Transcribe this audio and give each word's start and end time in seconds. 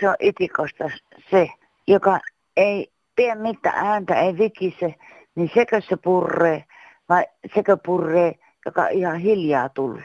Se 0.00 0.08
on 0.08 0.14
itikosta 0.20 0.84
se, 1.30 1.48
joka 1.86 2.20
ei 2.56 2.92
tee 3.16 3.34
mitään 3.34 3.86
ääntä, 3.86 4.20
ei 4.20 4.38
vikise, 4.38 4.94
niin 5.34 5.50
sekö 5.54 5.80
se 5.88 5.96
purree 5.96 6.64
vai 7.08 7.26
sekö 7.54 7.76
purree, 7.86 8.38
joka 8.66 8.88
ihan 8.88 9.18
hiljaa 9.18 9.68
tullut? 9.68 10.02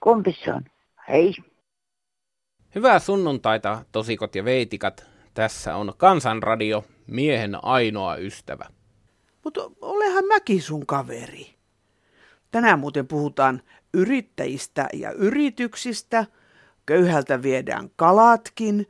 Kumpi 0.00 0.36
se 0.44 0.52
on? 0.52 0.64
Hei. 1.08 1.34
Hyvää 2.74 2.98
sunnuntaita, 2.98 3.84
tosikot 3.92 4.34
ja 4.34 4.44
veitikat. 4.44 5.06
Tässä 5.34 5.76
on 5.76 5.92
Kansanradio, 5.96 6.84
miehen 7.06 7.64
ainoa 7.64 8.16
ystävä. 8.16 8.66
Mutta 9.44 9.60
olehan 9.80 10.24
mäkin 10.24 10.62
sun 10.62 10.86
kaveri. 10.86 11.54
Tänään 12.50 12.78
muuten 12.78 13.06
puhutaan 13.06 13.62
yrittäjistä 13.94 14.88
ja 14.92 15.12
yrityksistä. 15.12 16.26
Köyhältä 16.86 17.42
viedään 17.42 17.90
kalatkin. 17.96 18.86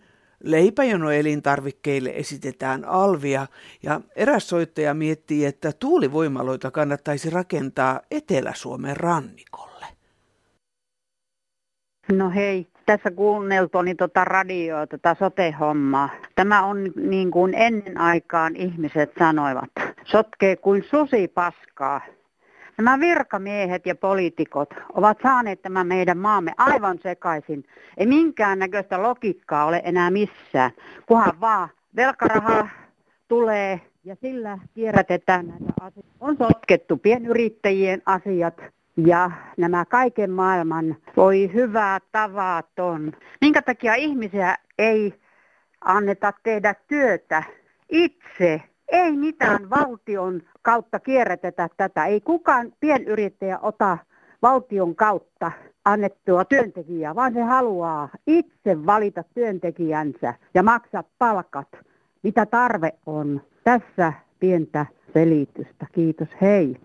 Leipäjono 0.46 1.10
elintarvikkeille 1.10 2.10
esitetään 2.14 2.84
alvia 2.84 3.46
ja 3.82 4.00
eräs 4.16 4.48
soittaja 4.48 4.94
miettii, 4.94 5.44
että 5.44 5.72
tuulivoimaloita 5.72 6.70
kannattaisi 6.70 7.30
rakentaa 7.30 8.00
Etelä-Suomen 8.10 8.96
rannikolle. 8.96 9.86
No 12.12 12.30
hei, 12.30 12.66
tässä 12.86 13.10
kuunneltuani 13.10 13.94
tota 13.94 14.24
radioa, 14.24 14.86
tätä 14.86 15.16
sote-hommaa. 15.18 16.08
Tämä 16.34 16.66
on 16.66 16.92
niin 16.96 17.30
kuin 17.30 17.54
ennen 17.54 17.98
aikaan 17.98 18.56
ihmiset 18.56 19.12
sanoivat. 19.18 19.70
Sotkee 20.04 20.56
kuin 20.56 20.84
susi 20.90 21.28
paskaa. 21.28 22.00
Nämä 22.78 23.00
virkamiehet 23.00 23.86
ja 23.86 23.94
poliitikot 23.94 24.74
ovat 24.92 25.18
saaneet 25.22 25.62
tämän 25.62 25.86
meidän 25.86 26.18
maamme 26.18 26.52
aivan 26.58 26.98
sekaisin. 27.02 27.64
Ei 27.96 28.06
minkään 28.06 28.58
näköistä 28.58 29.02
logiikkaa 29.02 29.64
ole 29.64 29.82
enää 29.84 30.10
missään, 30.10 30.70
kunhan 31.06 31.40
vaan 31.40 31.68
velkaraha 31.96 32.68
tulee 33.28 33.80
ja 34.04 34.16
sillä 34.20 34.58
kierrätetään 34.74 35.46
näitä 35.46 35.64
asioita. 35.80 36.10
On 36.20 36.36
sotkettu 36.36 36.96
pienyrittäjien 36.96 38.02
asiat, 38.06 38.60
ja 38.96 39.30
nämä 39.56 39.84
kaiken 39.84 40.30
maailman 40.30 40.96
voi 41.16 41.50
hyvää 41.54 41.98
tavaton. 42.12 43.12
Minkä 43.40 43.62
takia 43.62 43.94
ihmisiä 43.94 44.56
ei 44.78 45.14
anneta 45.80 46.32
tehdä 46.42 46.74
työtä 46.88 47.42
itse? 47.88 48.62
Ei 48.88 49.16
mitään 49.16 49.70
valtion 49.70 50.42
kautta 50.62 51.00
kierrätetä 51.00 51.68
tätä. 51.76 52.06
Ei 52.06 52.20
kukaan 52.20 52.72
pienyrittäjä 52.80 53.58
ota 53.58 53.98
valtion 54.42 54.96
kautta 54.96 55.52
annettua 55.84 56.44
työntekijää, 56.44 57.14
vaan 57.14 57.32
se 57.32 57.42
haluaa 57.42 58.08
itse 58.26 58.86
valita 58.86 59.24
työntekijänsä 59.34 60.34
ja 60.54 60.62
maksaa 60.62 61.04
palkat, 61.18 61.68
mitä 62.22 62.46
tarve 62.46 62.92
on. 63.06 63.40
Tässä 63.64 64.12
pientä 64.40 64.86
selitystä. 65.14 65.86
Kiitos, 65.92 66.28
hei. 66.40 66.76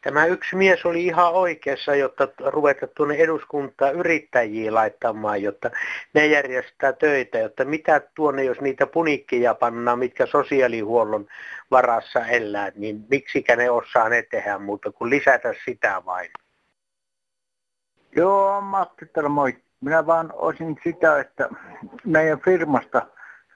Tämä 0.00 0.26
yksi 0.26 0.56
mies 0.56 0.86
oli 0.86 1.04
ihan 1.04 1.32
oikeassa, 1.32 1.94
jotta 1.94 2.28
ruveta 2.46 2.86
tuonne 2.86 3.14
eduskuntaa 3.14 3.90
yrittäjiä 3.90 4.74
laittamaan, 4.74 5.42
jotta 5.42 5.70
ne 6.14 6.26
järjestää 6.26 6.92
töitä, 6.92 7.38
jotta 7.38 7.64
mitä 7.64 8.00
tuonne, 8.14 8.44
jos 8.44 8.60
niitä 8.60 8.86
punikkeja 8.86 9.54
pannaan, 9.54 9.98
mitkä 9.98 10.26
sosiaalihuollon 10.26 11.26
varassa 11.70 12.26
elää, 12.26 12.72
niin 12.74 13.06
miksikä 13.10 13.56
ne 13.56 13.70
osaa 13.70 14.08
ne 14.08 14.22
tehdä 14.22 14.58
muuta 14.58 14.92
kuin 14.92 15.10
lisätä 15.10 15.54
sitä 15.64 16.02
vain. 16.06 16.30
Joo, 18.16 18.60
Matti 18.60 19.06
täällä 19.06 19.28
moi. 19.28 19.56
Minä 19.80 20.06
vaan 20.06 20.32
olisin 20.34 20.76
sitä, 20.84 21.20
että 21.20 21.48
meidän 22.04 22.40
firmasta 22.40 23.06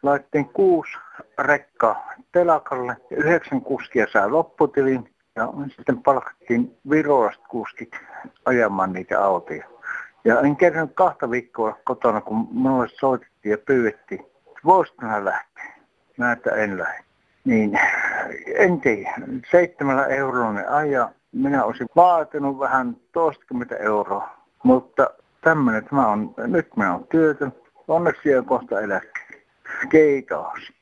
laittiin 0.02 0.48
kuusi 0.48 0.92
rekkaa 1.38 2.12
telakalle 2.32 2.96
ja 3.10 3.16
yhdeksän 3.16 3.60
kuskia 3.60 4.06
saa 4.12 4.30
lopputilin 4.30 5.11
ja 5.36 5.52
sitten 5.76 6.02
palkattiin 6.02 6.78
virolaiset 6.90 7.42
kuskit 7.48 7.92
ajamaan 8.44 8.92
niitä 8.92 9.24
autoja. 9.24 9.64
Ja 10.24 10.40
en 10.40 10.56
kerran 10.56 10.88
kahta 10.88 11.30
viikkoa 11.30 11.78
kotona, 11.84 12.20
kun 12.20 12.48
minulle 12.50 12.88
soitettiin 12.88 13.50
ja 13.50 13.58
pyydettiin, 13.58 14.20
että 14.20 14.60
voisitko 14.64 15.06
lähteä. 15.06 15.74
Mä 16.16 16.32
että 16.32 16.50
en 16.50 16.78
lähde. 16.78 17.04
Niin, 17.44 17.78
en 18.58 18.80
tiedä. 18.80 19.14
Seitsemällä 19.50 20.06
eurolla 20.06 20.60
aja. 20.68 21.12
Minä 21.32 21.64
olisin 21.64 21.88
vaatinut 21.96 22.58
vähän 22.58 22.96
toistakymmentä 23.12 23.76
euroa. 23.76 24.36
Mutta 24.62 25.10
tämmöinen 25.40 25.84
tämä 25.84 26.08
on, 26.08 26.34
nyt 26.36 26.76
minä 26.76 26.94
olen 26.94 27.06
työtön. 27.06 27.52
Onneksi 27.88 28.36
on 28.36 28.44
kohta 28.44 28.80
eläkkeelle. 28.80 29.42
Kiitos. 29.90 30.72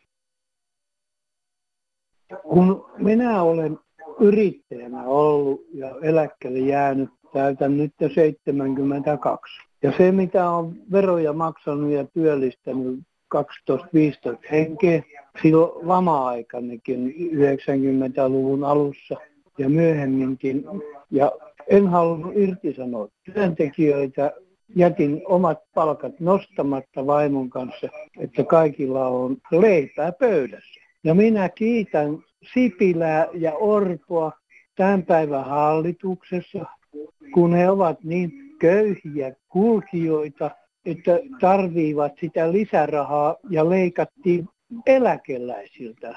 Kun 2.43 2.91
minä 2.99 3.43
olen 3.43 3.78
yrittäjänä 4.20 5.03
ollut 5.04 5.66
ja 5.75 5.94
eläkkeelle 6.03 6.58
jäänyt, 6.58 7.10
täytän 7.32 7.76
nyt 7.76 7.92
jo 8.00 8.08
72. 8.08 9.62
Ja 9.82 9.92
se, 9.98 10.12
mitä 10.12 10.50
on 10.50 10.75
veroja 10.92 11.32
maksanut 11.32 11.91
ja 11.91 12.04
työllistänyt 12.04 13.00
12-15 13.34 13.41
henkeä, 14.50 15.03
silloin 15.42 15.88
lama-aikanakin 15.88 17.14
90-luvun 17.32 18.64
alussa 18.64 19.16
ja 19.58 19.69
myöhemminkin. 19.69 20.64
Ja 21.10 21.32
en 21.69 21.87
halunnut 21.87 22.32
irtisanoa 22.37 23.08
työntekijöitä, 23.34 24.32
jätin 24.76 25.22
omat 25.25 25.58
palkat 25.75 26.20
nostamatta 26.20 27.06
vaimon 27.06 27.50
kanssa, 27.50 27.88
että 28.19 28.44
kaikilla 28.44 29.06
on 29.06 29.37
leipää 29.50 30.12
pöydässä. 30.12 30.79
Ja 31.05 31.15
minä 31.15 31.49
kiitän 31.49 32.19
Sipilää 32.55 33.28
ja 33.34 33.53
Orpoa 33.55 34.33
tämän 34.75 35.03
päivän 35.03 35.44
hallituksessa, 35.44 36.66
kun 37.34 37.55
he 37.55 37.71
ovat 37.71 38.05
niin 38.05 38.33
köyhiä 38.59 39.34
kulkijoita, 39.49 40.50
että 40.84 41.21
tarviivat 41.41 42.12
sitä 42.21 42.53
lisärahaa 42.53 43.37
ja 43.50 43.69
leikattiin 43.69 44.49
eläkeläisiltä 44.87 46.09
0,05 46.11 46.16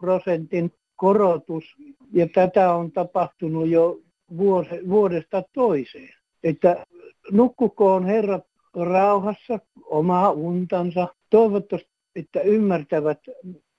prosentin 0.00 0.72
korotus 0.96 1.64
ja 2.12 2.28
tätä 2.34 2.74
on 2.74 2.92
tapahtunut 2.92 3.68
jo 3.68 3.98
vuodesta 4.88 5.42
toiseen. 5.52 6.14
Että 6.44 6.86
nukkukoon 7.30 8.04
herrat 8.04 8.44
rauhassa 8.74 9.58
omaa 9.84 10.30
untansa. 10.30 11.08
Toivottavasti, 11.30 11.95
että 12.16 12.40
ymmärtävät 12.40 13.20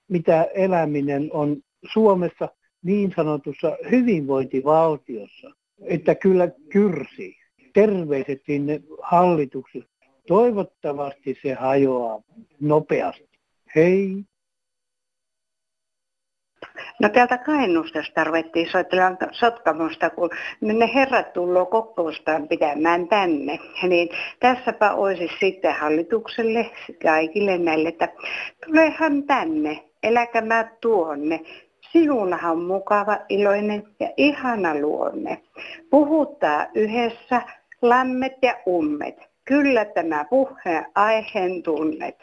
mitä 0.08 0.42
eläminen 0.54 1.28
on 1.32 1.56
Suomessa 1.92 2.48
niin 2.82 3.12
sanotussa 3.16 3.76
hyvinvointivaltiossa, 3.90 5.50
että 5.82 6.14
kyllä 6.14 6.48
kyrsi. 6.68 7.36
Terveiset 7.74 8.42
sinne 8.46 8.80
hallitukselle. 9.02 9.86
Toivottavasti 10.26 11.38
se 11.42 11.54
hajoaa 11.54 12.22
nopeasti. 12.60 13.28
Hei! 13.74 14.24
No 17.00 17.08
täältä 17.08 17.38
Kainusta 17.38 17.98
tarvittiin 18.14 18.70
soittelemaan 18.70 19.16
Sotkamosta, 19.30 20.10
kun 20.10 20.30
ne 20.60 20.90
herrat 20.94 21.32
tullut 21.32 21.70
kokoustaan 21.70 22.48
pitämään 22.48 23.08
tänne. 23.08 23.58
Niin 23.82 24.08
tässäpä 24.40 24.92
olisi 24.92 25.30
sitten 25.40 25.74
hallitukselle, 25.74 26.70
kaikille 27.02 27.58
näille, 27.58 27.88
että 27.88 28.08
tulehan 28.66 29.22
tänne 29.22 29.84
eläkä 30.02 30.40
mä 30.40 30.68
tuonne. 30.80 31.40
Sinullahan 31.92 32.52
on 32.52 32.62
mukava, 32.62 33.18
iloinen 33.28 33.84
ja 34.00 34.10
ihana 34.16 34.74
luonne. 34.80 35.42
Puhuttaa 35.90 36.66
yhdessä 36.74 37.42
lämmet 37.82 38.36
ja 38.42 38.54
ummet. 38.66 39.28
Kyllä 39.44 39.84
tämä 39.84 40.24
puheen 40.30 40.86
aiheen 40.94 41.62
tunnet. 41.62 42.16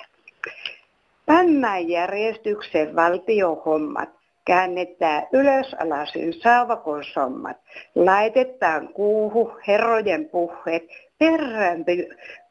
Pannaan 1.25 1.89
järjestyksen 1.89 2.95
valtiohommat. 2.95 4.09
Käännetään 4.45 5.27
ylös 5.33 5.75
alasin 5.79 6.33
saavakonsommat. 6.33 7.57
Laitetaan 7.95 8.87
kuuhu 8.87 9.51
herrojen 9.67 10.29
puheet. 10.29 10.83
Perään 11.19 11.85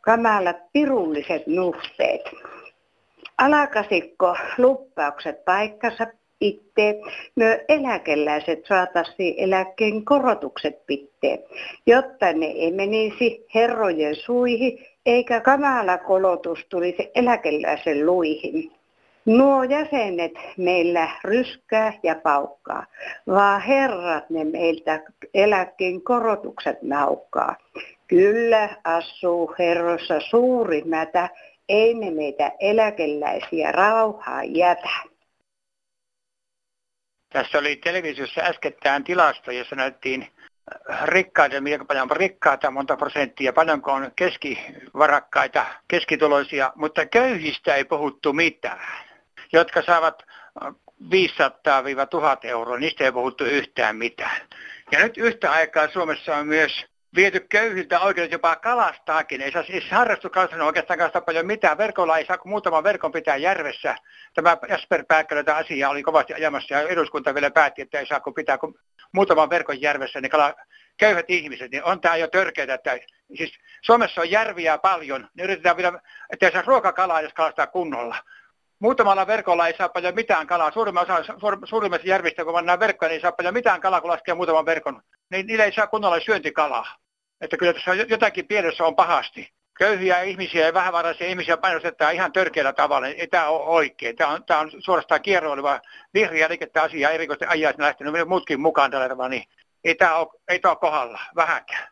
kamalat 0.00 0.56
pirulliset 0.72 1.46
nuhteet. 1.46 2.22
Alakasikko 3.38 4.36
luppaukset 4.58 5.44
paikkansa 5.44 6.06
itse, 6.40 7.00
me 7.36 7.64
eläkeläiset 7.68 8.66
saataisiin 8.66 9.34
eläkkeen 9.36 10.04
korotukset 10.04 10.86
pitteen, 10.86 11.38
jotta 11.86 12.32
ne 12.32 12.46
ei 12.46 12.72
menisi 12.72 13.46
herrojen 13.54 14.16
suihin 14.16 14.86
eikä 15.06 15.40
kamala 15.40 15.98
kolotus 15.98 16.58
tulisi 16.68 17.10
eläkeläisen 17.14 18.06
luihin. 18.06 18.72
Nuo 19.26 19.62
jäsenet 19.62 20.32
meillä 20.56 21.08
ryskää 21.24 21.92
ja 22.02 22.14
paukkaa, 22.14 22.86
vaan 23.26 23.60
herrat 23.60 24.30
ne 24.30 24.44
meiltä 24.44 25.02
eläkkeen 25.34 26.02
korotukset 26.02 26.82
naukkaa. 26.82 27.56
Kyllä 28.08 28.68
asuu 28.84 29.54
herrossa 29.58 30.20
suuri 30.20 30.82
mätä, 30.84 31.28
ei 31.68 31.94
ne 31.94 32.10
meitä 32.10 32.52
eläkeläisiä 32.60 33.72
rauhaa 33.72 34.44
jätä. 34.44 34.90
Tässä 37.32 37.58
oli 37.58 37.76
televisiossa 37.76 38.40
äskettäin 38.40 39.04
tilasto, 39.04 39.50
jossa 39.50 39.76
näyttiin 39.76 40.28
rikkaita, 41.04 41.60
miten 41.60 41.86
paljon 41.86 42.10
on 42.10 42.16
rikkaita, 42.16 42.70
monta 42.70 42.96
prosenttia, 42.96 43.52
paljonko 43.52 43.92
on 43.92 44.10
keskivarakkaita, 44.16 45.66
keskituloisia, 45.88 46.72
mutta 46.74 47.06
köyhistä 47.06 47.74
ei 47.74 47.84
puhuttu 47.84 48.32
mitään, 48.32 49.13
jotka 49.54 49.82
saavat 49.82 50.22
500-1000 50.64 50.66
euroa, 52.42 52.78
niistä 52.78 53.04
ei 53.04 53.12
puhuttu 53.12 53.44
yhtään 53.44 53.96
mitään. 53.96 54.40
Ja 54.92 54.98
nyt 54.98 55.18
yhtä 55.18 55.52
aikaa 55.52 55.88
Suomessa 55.88 56.36
on 56.36 56.46
myös 56.46 56.84
viety 57.14 57.40
köyhiltä 57.40 58.00
oikeudet 58.00 58.32
jopa 58.32 58.56
kalastaakin. 58.56 59.40
Ei 59.40 59.52
saa 59.52 59.62
siis 59.62 59.90
harrastuskalastaa 59.90 60.64
oikeastaan 60.64 60.98
kalastaa 60.98 61.22
paljon 61.22 61.46
mitään. 61.46 61.78
Verkolla 61.78 62.18
ei 62.18 62.26
saa 62.26 62.38
kuin 62.38 62.50
muutaman 62.50 62.84
verkon 62.84 63.12
pitää 63.12 63.36
järvessä. 63.36 63.96
Tämä 64.34 64.56
Jasper 64.68 65.04
Pääkkälä 65.08 65.42
tätä 65.42 65.56
asiaa 65.56 65.90
oli 65.90 66.02
kovasti 66.02 66.34
ajamassa 66.34 66.74
ja 66.74 66.88
eduskunta 66.88 67.34
vielä 67.34 67.50
päätti, 67.50 67.82
että 67.82 67.98
ei 67.98 68.06
saa 68.06 68.20
kuin 68.20 68.34
pitää 68.34 68.58
kuin 68.58 68.74
muutaman 69.12 69.50
verkon 69.50 69.80
järvessä. 69.80 70.20
Niin 70.20 70.30
kala, 70.30 70.54
köyhät 70.96 71.30
ihmiset, 71.30 71.70
niin 71.70 71.84
on 71.84 72.00
tämä 72.00 72.16
jo 72.16 72.28
törkeää. 72.28 72.74
Että, 72.74 72.98
siis 73.36 73.52
Suomessa 73.82 74.20
on 74.20 74.30
järviä 74.30 74.78
paljon, 74.78 75.28
niin 75.34 75.44
yritetään 75.44 75.76
vielä, 75.76 76.00
että 76.32 76.46
ei 76.46 76.52
saa 76.52 76.62
ruokakalaa, 76.66 77.20
jos 77.20 77.32
kalastaa 77.32 77.66
kunnolla. 77.66 78.16
Muutamalla 78.78 79.26
verkolla 79.26 79.66
ei 79.66 79.76
saa 79.76 79.88
paljon 79.88 80.14
mitään 80.14 80.46
kalaa. 80.46 80.72
Suurimmassa, 80.72 81.14
osa, 81.14 81.34
suurimmassa 81.64 82.08
järvistä, 82.08 82.44
kun 82.44 82.54
mennään 82.54 82.80
verkkoon, 82.80 83.08
niin 83.08 83.14
ei 83.14 83.20
saa 83.20 83.32
paljon 83.32 83.54
mitään 83.54 83.80
kalaa, 83.80 84.00
kun 84.00 84.10
laskee 84.10 84.34
muutaman 84.34 84.66
verkon. 84.66 85.02
Niin 85.30 85.46
niillä 85.46 85.64
ei 85.64 85.72
saa 85.72 85.86
kunnolla 85.86 86.20
syöntikalaa. 86.20 86.86
Että 87.40 87.56
kyllä 87.56 87.72
tässä 87.72 87.94
jotakin 87.94 88.46
pielessä 88.46 88.84
on 88.84 88.96
pahasti. 88.96 89.50
Köyhiä 89.78 90.22
ihmisiä 90.22 90.66
ja 90.66 90.74
vähävaraisia 90.74 91.26
ihmisiä 91.26 91.56
painostetaan 91.56 92.14
ihan 92.14 92.32
törkeällä 92.32 92.72
tavalla. 92.72 93.06
Ei 93.06 93.26
tämä 93.26 93.48
ole 93.48 93.64
oikein. 93.64 94.16
Tämä 94.16 94.30
on, 94.30 94.44
tämä 94.44 94.60
on 94.60 94.70
suorastaan 94.78 95.22
kierroileva 95.22 95.80
vihreä 96.14 96.48
liikettä 96.48 96.82
asiaa 96.82 97.10
erikoisesti 97.10 97.46
ajaa, 97.48 97.72
lähtenyt 97.78 98.28
muutkin 98.28 98.60
mukaan 98.60 98.90
tällä 98.90 99.08
tavalla. 99.08 99.28
Niin 99.28 99.44
ei 99.84 99.94
tämä 99.94 100.16
ole, 100.16 100.28
ei 100.48 100.58
tämä 100.58 100.72
ole 100.72 100.78
kohdalla 100.78 101.20
vähäkään. 101.36 101.88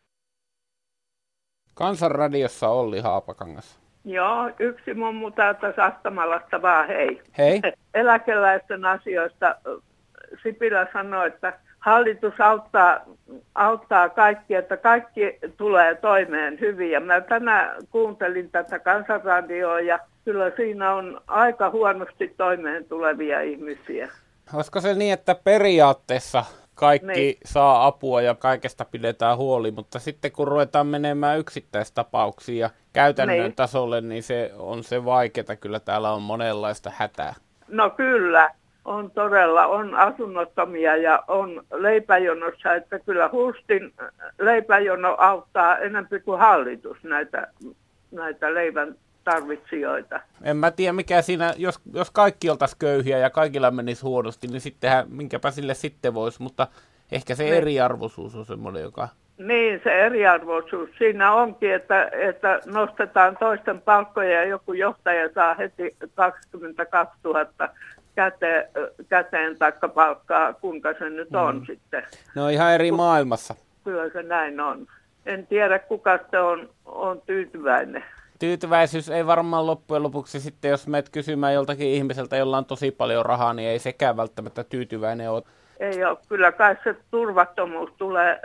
Kansanradiossa 1.75 2.69
Olli 2.69 3.01
Haapakangas. 3.01 3.82
Joo, 4.05 4.51
yksi 4.59 4.95
mummu 4.95 5.31
täältä 5.31 5.73
Sastamalasta 5.77 6.63
vaan 6.63 6.89
hei. 6.89 7.23
Hei. 7.39 7.61
Eläkeläisten 7.95 8.85
asioista 8.85 9.57
Sipilä 10.43 10.87
sanoi, 10.93 11.27
että 11.27 11.53
hallitus 11.79 12.41
auttaa, 12.41 13.01
auttaa 13.55 14.09
kaikki, 14.09 14.55
että 14.55 14.77
kaikki 14.77 15.39
tulee 15.57 15.95
toimeen 15.95 16.61
hyvin. 16.61 16.91
Ja 16.91 17.01
mä 17.01 17.21
tänään 17.21 17.77
kuuntelin 17.91 18.51
tätä 18.51 18.79
kansanradioa 18.79 19.81
ja 19.81 19.99
kyllä 20.25 20.53
siinä 20.57 20.95
on 20.95 21.21
aika 21.27 21.71
huonosti 21.71 22.35
toimeen 22.37 22.85
tulevia 22.85 23.41
ihmisiä. 23.41 24.09
Olisiko 24.55 24.81
se 24.81 24.95
niin, 24.95 25.13
että 25.13 25.35
periaatteessa 25.35 26.45
kaikki 26.83 27.07
niin. 27.07 27.37
saa 27.45 27.87
apua 27.87 28.23
ja 28.23 28.35
kaikesta 28.35 28.85
pidetään 28.85 29.37
huoli, 29.37 29.71
mutta 29.71 29.99
sitten 29.99 30.33
kun 30.33 30.49
ruvetaan 30.49 30.87
menemään 30.87 31.39
yksittäistapauksiin 31.39 32.59
ja 32.59 32.71
käytännön 32.93 33.39
niin. 33.39 33.57
tasolle, 33.57 34.01
niin 34.01 34.23
se 34.23 34.51
on 34.59 34.85
se 34.85 35.05
vaikeaa. 35.05 35.57
Kyllä 35.61 35.81
täällä 35.81 36.13
on 36.13 36.23
monenlaista 36.23 36.93
hätää. 36.97 37.35
No 37.69 37.91
kyllä, 37.91 38.51
on 38.85 39.11
todella, 39.11 39.67
on 39.67 39.95
asunnottomia 39.95 40.97
ja 40.97 41.25
on 41.29 41.65
leipäjonossa, 41.73 42.75
että 42.75 42.99
kyllä 42.99 43.31
Hustin 43.33 43.93
leipäjono 44.39 45.17
auttaa 45.19 45.79
enemmän 45.79 46.09
kuin 46.25 46.39
hallitus 46.39 47.05
näitä, 47.05 47.49
näitä 48.11 48.55
leivän 48.55 48.97
tarvitsijoita. 49.25 50.21
En 50.43 50.57
mä 50.57 50.71
tiedä 50.71 50.93
mikä 50.93 51.23
siinä, 51.23 51.55
jos, 51.57 51.81
jos 51.93 52.11
kaikki 52.11 52.51
oltaisiin 52.51 52.79
köyhiä 52.79 53.19
ja 53.19 53.31
kaikilla 53.31 53.71
menisi 53.71 54.03
huonosti, 54.03 54.49
niin 54.49 54.61
sittenhän 54.61 55.07
minkäpä 55.09 55.51
sille 55.51 55.75
sitten 55.75 56.15
voisi, 56.15 56.43
mutta 56.43 56.67
ehkä 57.13 57.35
se 57.35 57.45
niin. 57.45 57.55
eriarvoisuus 57.55 58.35
on 58.35 58.47
semmoinen, 58.47 58.83
joka... 58.83 59.09
Niin, 59.39 59.81
se 59.85 60.07
eriarvoisuus 60.07 60.91
siinä 60.99 61.33
onkin, 61.33 61.75
että, 61.75 62.11
että 62.13 62.61
nostetaan 62.67 63.37
toisten 63.37 63.81
palkkoja 63.81 64.31
ja 64.31 64.45
joku 64.45 64.73
johtaja 64.73 65.29
saa 65.35 65.55
heti 65.55 65.97
22 66.15 67.19
000 67.25 67.47
käteen, 68.15 68.69
käteen 69.09 69.59
taikka 69.59 69.89
palkkaa, 69.89 70.53
kuinka 70.53 70.95
se 70.99 71.11
nyt 71.11 71.35
on 71.35 71.59
mm. 71.59 71.67
sitten. 71.67 72.03
No 72.35 72.49
ihan 72.49 72.73
eri 72.73 72.93
maailmassa. 72.93 73.55
Kyllä 73.85 74.09
se 74.13 74.23
näin 74.23 74.61
on. 74.61 74.87
En 75.27 75.47
tiedä, 75.47 75.79
kuka 75.79 76.19
se 76.31 76.39
on, 76.39 76.71
on 76.85 77.23
tyytyväinen. 77.27 78.05
Tyytyväisyys 78.43 79.11
ei 79.11 79.27
varmaan 79.27 79.67
loppujen 79.67 80.03
lopuksi 80.03 80.41
sitten, 80.41 80.71
jos 80.71 80.87
menet 80.87 81.09
kysymään 81.09 81.55
joltakin 81.55 81.89
ihmiseltä, 81.89 82.37
jolla 82.37 82.59
on 82.59 82.65
tosi 82.65 82.91
paljon 82.91 83.27
rahaa, 83.27 83.55
niin 83.55 83.69
ei 83.69 83.79
sekään 83.79 84.17
välttämättä 84.17 84.65
tyytyväinen 84.65 85.31
ole. 85.31 85.43
Ei 85.81 86.05
ole. 86.05 86.19
Kyllä 86.29 86.53
kai 86.53 86.77
se 86.85 86.97
turvattomuus 87.11 87.91
tulee, 87.99 88.41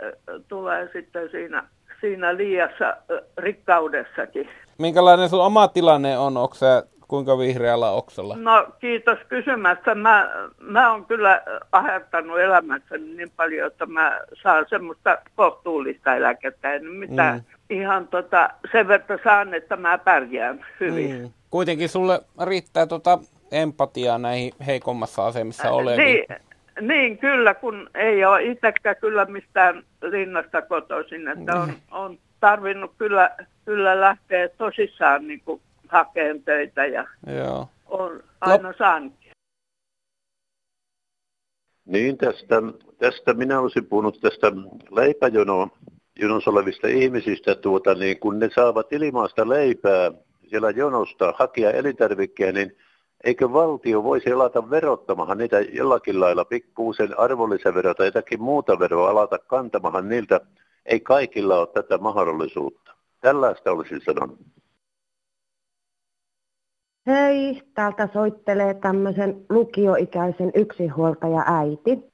tulee 0.48 0.88
sitten 0.92 1.30
siinä, 1.30 1.64
siinä 2.00 2.36
liiassa 2.36 2.96
rikkaudessakin. 3.38 4.48
Minkälainen 4.78 5.28
sun 5.28 5.44
oma 5.44 5.68
tilanne 5.68 6.18
on? 6.18 6.36
Onko 6.36 6.54
se 6.54 6.66
kuinka 7.08 7.38
vihreällä 7.38 7.90
oksalla? 7.90 8.36
No 8.36 8.66
kiitos 8.80 9.18
kysymästä. 9.28 9.94
Mä, 9.94 10.30
mä 10.60 10.92
oon 10.92 11.06
kyllä 11.06 11.42
ahertanut 11.72 12.40
elämässäni 12.40 13.16
niin 13.16 13.30
paljon, 13.36 13.66
että 13.66 13.86
mä 13.86 14.20
saan 14.42 14.66
semmoista 14.68 15.18
kohtuullista 15.36 16.16
eläkettä. 16.16 16.72
En 16.72 16.86
mitään 16.86 17.34
mm. 17.34 17.76
ihan 17.76 18.08
tota, 18.08 18.50
sen 18.72 18.88
verran 18.88 19.18
saan, 19.24 19.54
että 19.54 19.76
mä 19.76 19.98
pärjään 19.98 20.66
hyvin. 20.80 21.22
Mm. 21.22 21.30
Kuitenkin 21.50 21.88
sulle 21.88 22.20
riittää 22.46 22.86
tota 22.86 23.18
empatiaa 23.52 24.18
näihin 24.18 24.52
heikommassa 24.66 25.26
asemissa 25.26 25.70
oleviin. 25.70 26.06
Niin, 26.06 26.26
niin, 26.80 27.18
kyllä, 27.18 27.54
kun 27.54 27.90
ei 27.94 28.24
ole 28.24 28.42
itsekään 28.42 28.96
kyllä 29.00 29.24
mistään 29.24 29.82
linnasta 30.02 30.62
kotoisin, 30.62 31.28
että 31.28 31.60
on, 31.60 31.68
mm. 31.68 31.74
on 31.90 32.18
tarvinnut 32.40 32.92
kyllä, 32.98 33.30
kyllä 33.64 34.00
lähteä 34.00 34.48
tosissaan 34.48 35.26
niin 35.26 35.40
kuin 35.44 35.60
hakeen 35.88 36.42
töitä 36.42 36.86
ja 36.86 37.06
Joo. 37.26 37.68
on 37.86 38.22
aina 38.40 38.74
saanut. 38.78 39.12
Niin, 41.84 42.18
tästä, 42.18 42.62
tästä 42.98 43.34
minä 43.34 43.60
olisin 43.60 43.86
puhunut 43.86 44.20
tästä 44.20 44.52
leipäjonoa 44.90 45.68
jonossa 46.18 46.50
olevista 46.50 46.88
ihmisistä, 46.88 47.54
tuota, 47.54 47.94
niin 47.94 48.20
kun 48.20 48.38
ne 48.38 48.48
saavat 48.54 48.92
ilmaista 48.92 49.48
leipää 49.48 50.12
siellä 50.48 50.70
jonosta 50.70 51.34
hakea 51.38 51.70
elintarvikkeen, 51.70 52.54
niin 52.54 52.76
eikö 53.24 53.52
valtio 53.52 54.04
voisi 54.04 54.32
alata 54.32 54.70
verottamahan 54.70 55.38
niitä 55.38 55.60
jollakin 55.60 56.20
lailla 56.20 56.44
pikkuusen 56.44 57.18
arvonlisäveroa 57.18 57.94
tai 57.94 58.06
jotakin 58.06 58.42
muuta 58.42 58.78
veroa 58.78 59.10
alata 59.10 59.38
kantamahan 59.38 60.08
niiltä? 60.08 60.40
Ei 60.86 61.00
kaikilla 61.00 61.58
ole 61.58 61.68
tätä 61.74 61.98
mahdollisuutta. 61.98 62.92
Tällaista 63.20 63.70
olisin 63.70 64.00
sanonut. 64.00 64.38
Hei, 67.08 67.62
täältä 67.74 68.08
soittelee 68.12 68.74
tämmöisen 68.74 69.44
lukioikäisen 69.50 70.50
yksinhuoltaja 70.54 71.42
äiti. 71.46 72.12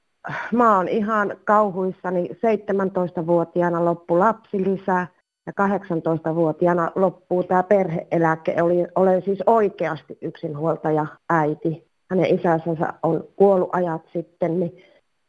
Mä 0.53 0.77
oon 0.77 0.89
ihan 0.89 1.37
kauhuissani 1.45 2.29
17-vuotiaana 2.29 3.85
loppu 3.85 4.19
lapsilisä 4.19 5.07
ja 5.47 5.53
18-vuotiaana 5.67 6.93
loppuu 6.95 7.43
tämä 7.43 7.63
perheeläke. 7.63 8.57
olen 8.97 9.23
siis 9.23 9.39
oikeasti 9.47 10.19
yksinhuoltaja 10.23 11.07
äiti. 11.31 11.89
Hänen 12.11 12.35
isänsä 12.35 12.93
on 13.03 13.25
kuollut 13.37 13.71
ajat 13.73 14.03
sitten. 14.13 14.61
Niin 14.61 14.83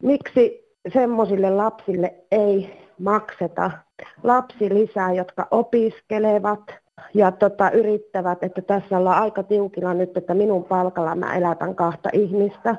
miksi 0.04 0.76
semmoisille 0.94 1.50
lapsille 1.50 2.16
ei 2.32 2.82
makseta 3.00 3.72
lapsilisää, 4.24 5.14
jotka 5.14 5.48
opiskelevat, 5.52 6.85
ja 7.14 7.32
tota, 7.32 7.72
yrittävät, 7.72 8.44
että 8.44 8.62
tässä 8.62 8.98
ollaan 8.98 9.22
aika 9.22 9.44
tiukilla 9.44 9.94
nyt, 9.94 10.18
että 10.18 10.34
minun 10.34 10.64
palkalla 10.64 11.16
mä 11.16 11.36
elätän 11.36 11.76
kahta 11.76 12.10
ihmistä. 12.14 12.76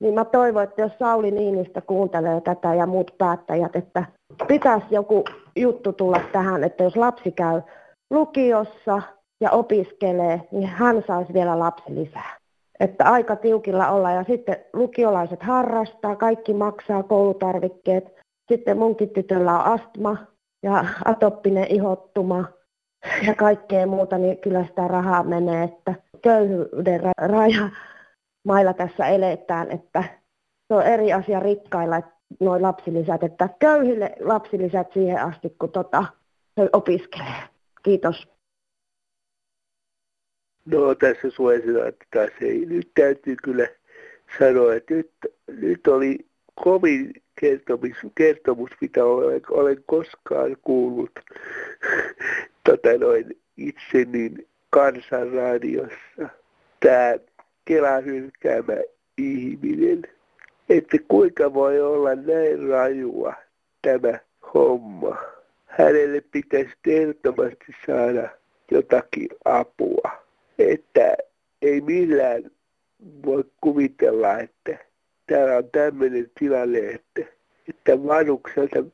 Niin 0.00 0.14
mä 0.14 0.24
toivon, 0.24 0.62
että 0.62 0.82
jos 0.82 0.92
Sauli 0.98 1.30
Niinistä 1.30 1.80
kuuntelee 1.80 2.40
tätä 2.40 2.74
ja 2.74 2.86
muut 2.86 3.14
päättäjät, 3.18 3.76
että 3.76 4.04
pitäisi 4.48 4.86
joku 4.90 5.24
juttu 5.56 5.92
tulla 5.92 6.20
tähän, 6.32 6.64
että 6.64 6.84
jos 6.84 6.96
lapsi 6.96 7.32
käy 7.32 7.62
lukiossa 8.10 9.02
ja 9.40 9.50
opiskelee, 9.50 10.48
niin 10.52 10.68
hän 10.68 11.02
saisi 11.06 11.32
vielä 11.32 11.58
lapsi 11.58 11.94
lisää. 11.94 12.36
Että 12.80 13.04
aika 13.04 13.36
tiukilla 13.36 13.90
olla 13.90 14.10
ja 14.10 14.24
sitten 14.24 14.56
lukiolaiset 14.72 15.42
harrastaa, 15.42 16.16
kaikki 16.16 16.54
maksaa 16.54 17.02
koulutarvikkeet. 17.02 18.12
Sitten 18.52 18.78
munkin 18.78 19.10
tytöllä 19.10 19.58
on 19.58 19.64
astma 19.64 20.16
ja 20.62 20.84
atoppinen 21.04 21.66
ihottuma 21.68 22.44
ja 23.26 23.34
kaikkea 23.34 23.86
muuta, 23.86 24.18
niin 24.18 24.38
kyllä 24.38 24.64
sitä 24.66 24.88
rahaa 24.88 25.22
menee, 25.22 25.64
että 25.64 25.94
köyhyyden 26.22 27.00
raja 27.18 27.70
mailla 28.44 28.72
tässä 28.72 29.06
eletään, 29.06 29.70
että 29.70 30.04
se 30.68 30.74
on 30.74 30.82
eri 30.82 31.12
asia 31.12 31.40
rikkailla, 31.40 32.02
noin 32.40 32.62
lapsilisät, 32.62 33.22
että 33.22 33.48
köyhille 33.58 34.12
lapsilisät 34.20 34.92
siihen 34.92 35.20
asti, 35.20 35.56
kun 35.58 35.72
tota, 35.72 36.04
opiskelee. 36.72 37.42
Kiitos. 37.82 38.28
No 40.66 40.94
tässä 40.94 41.30
suosina, 41.30 41.86
että 41.86 42.04
taas 42.14 42.30
ei. 42.40 42.66
Nyt 42.66 42.90
täytyy 42.94 43.36
kyllä 43.42 43.66
sanoa, 44.38 44.74
että 44.74 44.94
nyt, 44.94 45.10
nyt 45.46 45.86
oli 45.86 46.18
kovin 46.54 47.12
kertomus, 47.40 47.96
kertomus 48.14 48.70
mitä 48.80 49.04
olen, 49.04 49.40
olen 49.50 49.84
koskaan 49.86 50.56
kuullut 50.62 51.10
tota 52.64 52.98
noin, 52.98 53.36
itse 53.56 54.04
niin 54.12 54.48
kansanradiossa. 54.70 56.28
Tämä 56.80 57.14
Kelan 57.64 58.04
hylkäämä 58.04 58.76
ihminen. 59.18 60.02
Että 60.68 60.96
kuinka 61.08 61.54
voi 61.54 61.80
olla 61.80 62.14
näin 62.14 62.68
rajua 62.68 63.34
tämä 63.82 64.18
homma. 64.54 65.16
Hänelle 65.66 66.20
pitäisi 66.20 66.72
ehdottomasti 66.86 67.72
saada 67.86 68.28
jotakin 68.70 69.28
apua. 69.44 70.12
Että 70.58 71.16
ei 71.62 71.80
millään 71.80 72.50
voi 73.26 73.44
kuvitella, 73.60 74.38
että 74.38 74.78
täällä 75.26 75.56
on 75.56 75.70
tämmöinen 75.72 76.30
tilanne, 76.38 76.78
että, 76.78 77.32
että 77.68 78.02
vanhukselta 78.06 78.84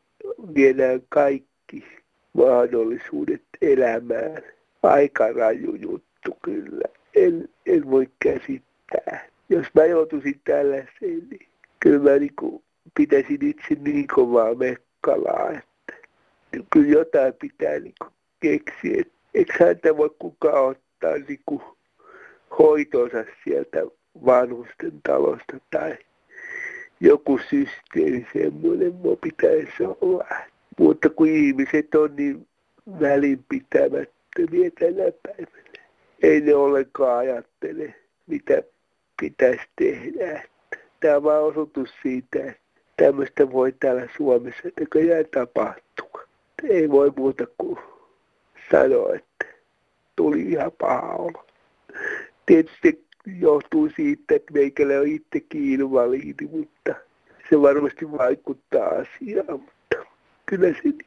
viedään 0.55 1.03
kaikki 1.09 1.85
mahdollisuudet 2.33 3.43
elämään. 3.63 4.43
Aika 4.83 5.33
raju 5.33 5.75
juttu 5.75 6.37
kyllä. 6.43 6.89
En, 7.17 7.49
en 7.67 7.91
voi 7.91 8.09
käsittää. 8.25 9.29
Jos 9.49 9.67
mä 9.75 9.85
joutuisin 9.85 10.41
tällaiseen, 10.45 11.29
niin 11.31 11.47
kyllä 11.81 12.11
mä 12.11 12.19
niin 12.19 12.35
kuin 12.39 12.63
pitäisin 12.97 13.39
itse 13.41 13.75
niin 13.81 14.07
kovaa 14.15 14.55
mekkalaa, 14.55 15.51
että 15.51 16.09
kyllä 16.73 16.89
jotain 16.89 17.35
pitää 17.35 17.79
niin 17.79 17.95
kuin 18.03 18.11
keksiä. 18.41 19.03
Eikö 19.35 19.65
häntä 19.65 19.97
voi 19.97 20.11
kukaan 20.19 20.65
ottaa 20.65 21.17
niin 21.29 21.41
kuin 21.47 21.63
hoitonsa 22.59 23.25
sieltä 23.45 23.79
vanhusten 24.27 25.01
talosta 25.03 25.61
tai 25.71 25.99
joku 27.01 27.39
systeemi 27.39 28.27
semmoinen 28.33 28.95
mua 28.95 29.17
pitäisi 29.17 29.85
olla. 30.01 30.27
Mutta 30.79 31.11
kun 31.11 31.29
ihmiset 31.29 31.95
on 31.95 32.17
niin 32.17 32.48
välinpitämättömiä 33.01 34.71
tänä 34.81 35.13
päivänä, 35.23 35.89
ei 36.23 36.41
ne 36.41 36.55
ollenkaan 36.55 37.19
ajattele, 37.19 37.95
mitä 38.27 38.63
pitäisi 39.21 39.63
tehdä. 39.77 40.43
Tämä 41.01 41.17
on 41.17 41.23
vain 41.23 41.45
osoitus 41.45 41.91
siitä, 42.03 42.39
että 42.39 42.61
tämmöistä 42.97 43.53
voi 43.53 43.73
täällä 43.73 44.09
Suomessa 44.17 44.69
näköjään 44.81 45.25
tapahtua. 45.35 46.23
Ei 46.69 46.91
voi 46.91 47.13
muuta 47.17 47.47
kuin 47.59 47.79
sanoa, 48.71 49.15
että 49.15 49.45
tuli 50.17 50.43
ihan 50.43 50.73
paha 50.79 51.13
olo. 51.15 51.47
Tietysti 52.47 53.05
johtuu 53.41 53.91
siitä, 53.97 54.35
että 54.35 54.53
meikällä 54.53 55.01
on 55.01 55.07
itsekin 55.07 55.63
invalidi, 55.63 56.47
mutta 56.51 56.95
se 57.51 57.63
varmasti 57.63 58.13
vaikuttaa 58.13 58.89
asiaan. 58.89 59.61
Mutta 59.61 60.11
kyllä 60.47 60.69
se, 60.69 60.81
niin 60.85 60.99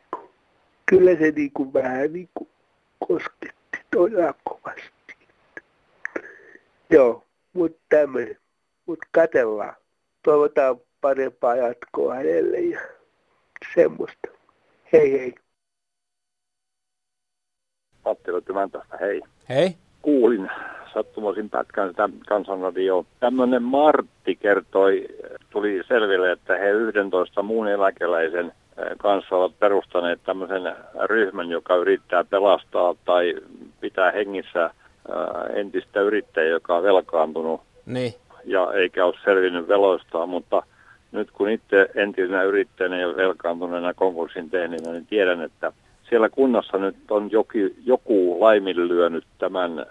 kyllä 0.92 1.16
se 1.16 1.32
niin 1.32 1.52
kuin 1.54 1.74
vähän 1.74 2.14
niin 2.14 2.30
kuin 2.34 2.50
kosketti 3.08 3.78
todella 3.96 4.34
kovasti. 4.44 5.16
Joo, 6.90 7.24
mutta 7.54 7.82
tämmöinen. 7.90 8.38
Mutta 8.86 9.08
katellaan. 9.12 9.76
Toivotaan 10.24 10.78
parempaa 11.02 11.56
jatkoa 11.56 12.16
hänelle 12.16 12.60
ja 12.60 12.80
semmoista. 13.76 14.28
Hei 14.94 15.12
hei. 15.12 15.36
Matti 18.06 18.32
tästä, 18.72 18.98
hei. 18.98 19.22
Hei. 19.50 19.76
Kuulin 20.02 20.50
sattumoisin 20.94 21.50
pätkän 21.50 21.90
sitä 21.90 22.10
kansanradioa. 22.28 23.06
Tämmöinen 23.20 23.64
Martti 23.64 24.36
kertoi, 24.36 25.08
tuli 25.50 25.82
selville, 25.88 26.32
että 26.32 26.58
he 26.58 26.70
11 26.70 27.44
muun 27.44 27.68
eläkeläisen 27.68 28.54
kanssa 28.98 29.36
ovat 29.36 29.60
perustaneet 29.60 30.20
tämmöisen 30.24 30.76
ryhmän, 31.06 31.50
joka 31.50 31.76
yrittää 31.76 32.24
pelastaa 32.24 32.96
tai 33.06 33.36
pitää 33.82 34.12
hengissä 34.12 34.66
eh, 34.66 35.60
entistä 35.60 36.02
yrittäjää, 36.02 36.50
joka 36.50 36.76
on 36.78 36.84
velkaantunut 36.84 37.62
niin. 37.86 38.14
ja 38.46 38.74
eikä 38.74 39.06
ole 39.06 39.16
selvinnyt 39.24 39.68
veloistaan, 39.68 40.30
mutta 40.30 40.64
nyt 41.12 41.32
kun 41.32 41.50
itse 41.50 41.90
entisenä 41.96 42.44
yrittäjänä 42.44 42.98
ja 42.98 43.16
velkaantuneena 43.16 43.94
konkurssin 43.94 44.50
tehneenä, 44.50 44.92
niin 44.92 45.06
tiedän, 45.06 45.42
että 45.42 45.72
siellä 46.10 46.30
kunnassa 46.30 46.78
nyt 46.78 46.96
on 47.10 47.32
joku, 47.32 47.58
joku 47.86 48.40
laiminlyönyt 48.40 49.24
tämän 49.38 49.86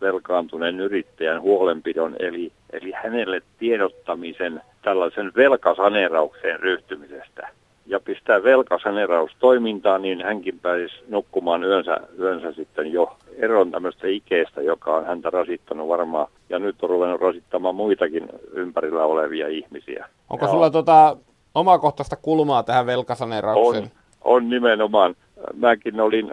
velkaantuneen 0.00 0.80
yrittäjän 0.80 1.40
huolenpidon, 1.40 2.16
eli, 2.18 2.52
eli 2.72 2.92
hänelle 2.92 3.42
tiedottamisen 3.58 4.60
tällaisen 4.82 5.32
velkasaneeraukseen 5.36 6.60
ryhtymisestä. 6.60 7.48
Ja 7.92 8.00
pistää 8.00 8.42
velkasaneeraus 8.42 9.30
toimintaan, 9.38 10.02
niin 10.02 10.24
hänkin 10.24 10.58
pääsisi 10.58 10.94
nukkumaan 11.08 11.64
yönsä, 11.64 11.96
yönsä 12.18 12.52
sitten 12.52 12.92
jo 12.92 13.16
eron 13.36 13.70
tämmöistä 13.70 14.06
ikeestä, 14.06 14.62
joka 14.62 14.96
on 14.96 15.06
häntä 15.06 15.30
rasittanut 15.30 15.88
varmaan. 15.88 16.26
Ja 16.48 16.58
nyt 16.58 16.82
on 16.82 16.90
ruvennut 16.90 17.20
rasittamaan 17.20 17.74
muitakin 17.74 18.28
ympärillä 18.52 19.04
olevia 19.04 19.48
ihmisiä. 19.48 20.08
Onko 20.30 20.48
sulla 20.48 20.70
tota 20.70 21.16
omakohtaista 21.54 22.16
kulmaa 22.16 22.62
tähän 22.62 22.86
velkasaneeraukseen? 22.86 23.84
On, 23.84 23.90
on 24.24 24.50
nimenomaan. 24.50 25.14
Mäkin 25.54 26.00
olin 26.00 26.32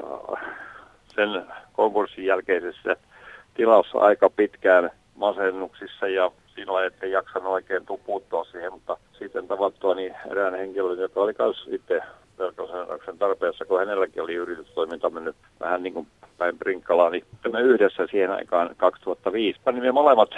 sen 1.16 1.46
konkurssin 1.74 2.26
jälkeisessä 2.26 2.96
tilassa 3.54 3.98
aika 3.98 4.30
pitkään 4.30 4.90
masennuksissa 5.16 6.08
ja 6.08 6.32
sillä 6.60 6.86
että 6.86 7.06
jaksanut 7.06 7.54
oikein 7.54 7.86
tuputtua 7.86 8.44
siihen, 8.44 8.74
mutta 8.74 8.98
sitten 9.20 9.48
tavattua 9.48 9.96
niin 9.96 10.16
erään 10.32 10.56
henkilön, 10.56 11.00
joka 11.00 11.20
oli 11.20 11.34
myös 11.40 11.68
itse 11.72 12.02
velkasaneerauksen 12.40 13.18
tarpeessa, 13.18 13.66
kun 13.66 13.80
hänelläkin 13.80 14.24
oli 14.24 14.34
yritystoiminta 14.34 15.10
mennyt 15.10 15.36
vähän 15.60 15.84
niin 15.84 15.94
kuin 15.94 16.08
päin 16.38 16.58
prinkkalaan, 16.58 17.12
niin 17.12 17.26
me 17.52 17.62
yhdessä 17.62 18.08
siihen 18.08 18.32
aikaan 18.32 18.76
2005 18.78 19.60
panimme 19.64 19.92
molemmat 19.92 20.30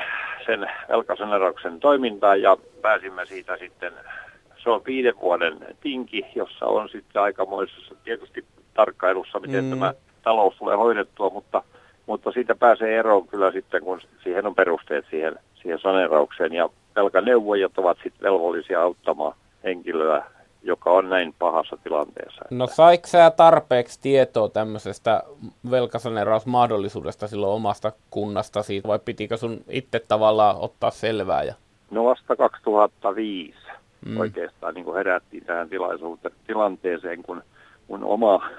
sen 0.45 0.71
velkasaneerauksen 0.89 1.79
toimintaan 1.79 2.41
ja 2.41 2.57
pääsimme 2.81 3.25
siitä 3.25 3.57
sitten, 3.57 3.93
se 4.63 4.69
on 4.69 4.81
viiden 4.85 5.19
vuoden 5.21 5.57
tinki, 5.81 6.25
jossa 6.35 6.65
on 6.65 6.89
sitten 6.89 7.21
aikamoisessa 7.21 7.95
tietysti 8.03 8.45
tarkkailussa, 8.73 9.39
miten 9.39 9.63
mm. 9.63 9.69
tämä 9.69 9.93
talous 10.23 10.55
tulee 10.55 10.75
hoidettua, 10.75 11.29
mutta 11.29 11.63
mutta 12.05 12.31
siitä 12.31 12.55
pääsee 12.55 12.99
eroon 12.99 13.27
kyllä 13.27 13.51
sitten, 13.51 13.83
kun 13.83 14.01
siihen 14.23 14.45
on 14.45 14.55
perusteet 14.55 15.05
siihen, 15.09 15.35
siihen 15.61 15.79
saneeraukseen. 15.79 16.53
Ja 16.53 16.69
velkaneuvojat 16.95 17.77
ovat 17.77 17.97
sitten 18.03 18.21
velvollisia 18.21 18.81
auttamaan 18.81 19.33
henkilöä, 19.63 20.23
joka 20.63 20.91
on 20.91 21.09
näin 21.09 21.33
pahassa 21.39 21.77
tilanteessa. 21.83 22.45
No 22.49 22.67
saiko 22.67 23.07
sä 23.07 23.31
tarpeeksi 23.31 23.99
tietoa 24.01 24.49
tämmöisestä 24.49 25.23
velkasaneerausmahdollisuudesta 25.71 27.27
silloin 27.27 27.53
omasta 27.53 27.91
kunnasta 28.09 28.63
siitä, 28.63 28.87
vai 28.87 28.99
pitikö 28.99 29.37
sun 29.37 29.61
itse 29.69 29.99
tavallaan 30.07 30.55
ottaa 30.59 30.91
selvää? 30.91 31.43
Ja... 31.43 31.53
No 31.91 32.05
vasta 32.05 32.35
2005 32.35 33.57
mm. 34.05 34.19
oikeastaan 34.19 34.73
niin 34.73 34.93
herättiin 34.95 35.45
tähän 35.45 35.69
tilanteeseen, 36.47 37.23
kun 37.23 37.43
mun 37.87 38.03
oma 38.03 38.49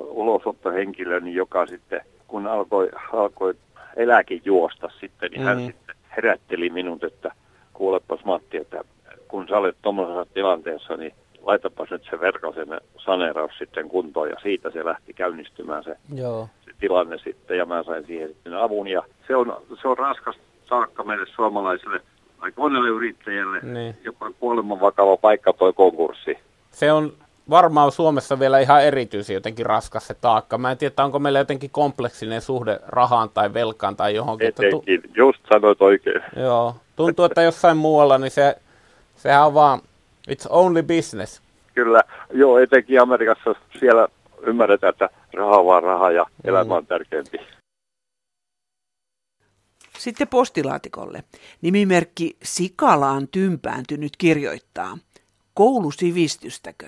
ulosottohenkilöni, 0.00 1.34
joka 1.34 1.66
sitten 1.66 2.00
kun 2.28 2.46
alkoi, 2.46 2.90
alkoi 3.12 3.54
eläke 3.98 4.40
juosta 4.44 4.88
sitten, 5.00 5.30
niin 5.30 5.40
mm-hmm. 5.40 5.60
hän 5.60 5.66
sitten 5.66 5.96
herätteli 6.16 6.70
minut, 6.70 7.04
että 7.04 7.32
kuulepas 7.72 8.24
Matti, 8.24 8.56
että 8.56 8.84
kun 9.28 9.48
sä 9.48 9.56
olet 9.58 9.76
tuommoisessa 9.82 10.26
tilanteessa, 10.34 10.96
niin 10.96 11.12
laitapas 11.42 11.90
nyt 11.90 12.02
se 12.10 12.20
verkosen 12.20 12.68
saneeraus 13.04 13.58
sitten 13.58 13.88
kuntoon 13.88 14.28
ja 14.28 14.36
siitä 14.42 14.70
se 14.70 14.84
lähti 14.84 15.14
käynnistymään 15.14 15.84
se, 15.84 15.96
Joo. 16.14 16.48
se 16.64 16.70
tilanne 16.80 17.18
sitten 17.18 17.58
ja 17.58 17.66
mä 17.66 17.82
sain 17.82 18.06
siihen 18.06 18.28
sitten 18.28 18.54
avun 18.54 18.88
ja 18.88 19.02
se 19.26 19.36
on, 19.36 19.62
se 19.82 19.88
on 19.88 19.98
raskas 19.98 20.36
saakka 20.68 21.04
meille 21.04 21.26
suomalaisille, 21.34 22.00
aika 22.38 22.60
monelle 22.60 22.88
yrittäjälle, 22.88 23.60
niin. 23.60 23.96
jopa 24.04 24.30
kuoleman 24.40 24.80
vakava 24.80 25.16
paikka 25.16 25.52
toi 25.52 25.72
konkurssi. 25.72 26.38
Se 26.70 26.92
on 26.92 27.12
varmaan 27.50 27.92
Suomessa 27.92 28.38
vielä 28.38 28.58
ihan 28.58 28.84
erityisen 28.84 29.34
jotenkin 29.34 29.66
raskas 29.66 30.06
se 30.06 30.14
taakka. 30.14 30.58
Mä 30.58 30.70
en 30.70 30.78
tiedä, 30.78 31.04
onko 31.04 31.18
meillä 31.18 31.38
jotenkin 31.38 31.70
kompleksinen 31.70 32.40
suhde 32.40 32.80
rahaan 32.86 33.30
tai 33.30 33.54
velkaan 33.54 33.96
tai 33.96 34.14
johonkin. 34.14 34.48
Etenkin, 34.48 35.02
tu- 35.02 35.08
just 35.16 35.40
sanoit 35.52 35.82
oikein. 35.82 36.22
Joo, 36.36 36.76
tuntuu, 36.96 37.24
että 37.24 37.42
jossain 37.42 37.76
muualla, 37.76 38.18
niin 38.18 38.30
se, 38.30 38.56
sehän 39.16 39.46
on 39.46 39.54
vaan, 39.54 39.80
it's 40.30 40.46
only 40.48 40.82
business. 40.82 41.42
Kyllä, 41.74 42.02
joo, 42.32 42.58
etenkin 42.58 43.02
Amerikassa 43.02 43.54
siellä 43.78 44.08
ymmärretään, 44.46 44.90
että 44.90 45.08
raha 45.34 45.58
on 45.58 45.66
vaan 45.66 45.82
raha 45.82 46.10
ja 46.10 46.22
mm. 46.22 46.50
elämä 46.50 46.74
on 46.74 46.86
tärkeämpi. 46.86 47.38
Sitten 49.98 50.28
postilaatikolle. 50.28 51.24
Nimimerkki 51.62 52.36
Sikalaan 52.42 53.28
tympääntynyt 53.28 54.12
kirjoittaa. 54.18 54.98
Koulusivistystäkö? 55.54 56.86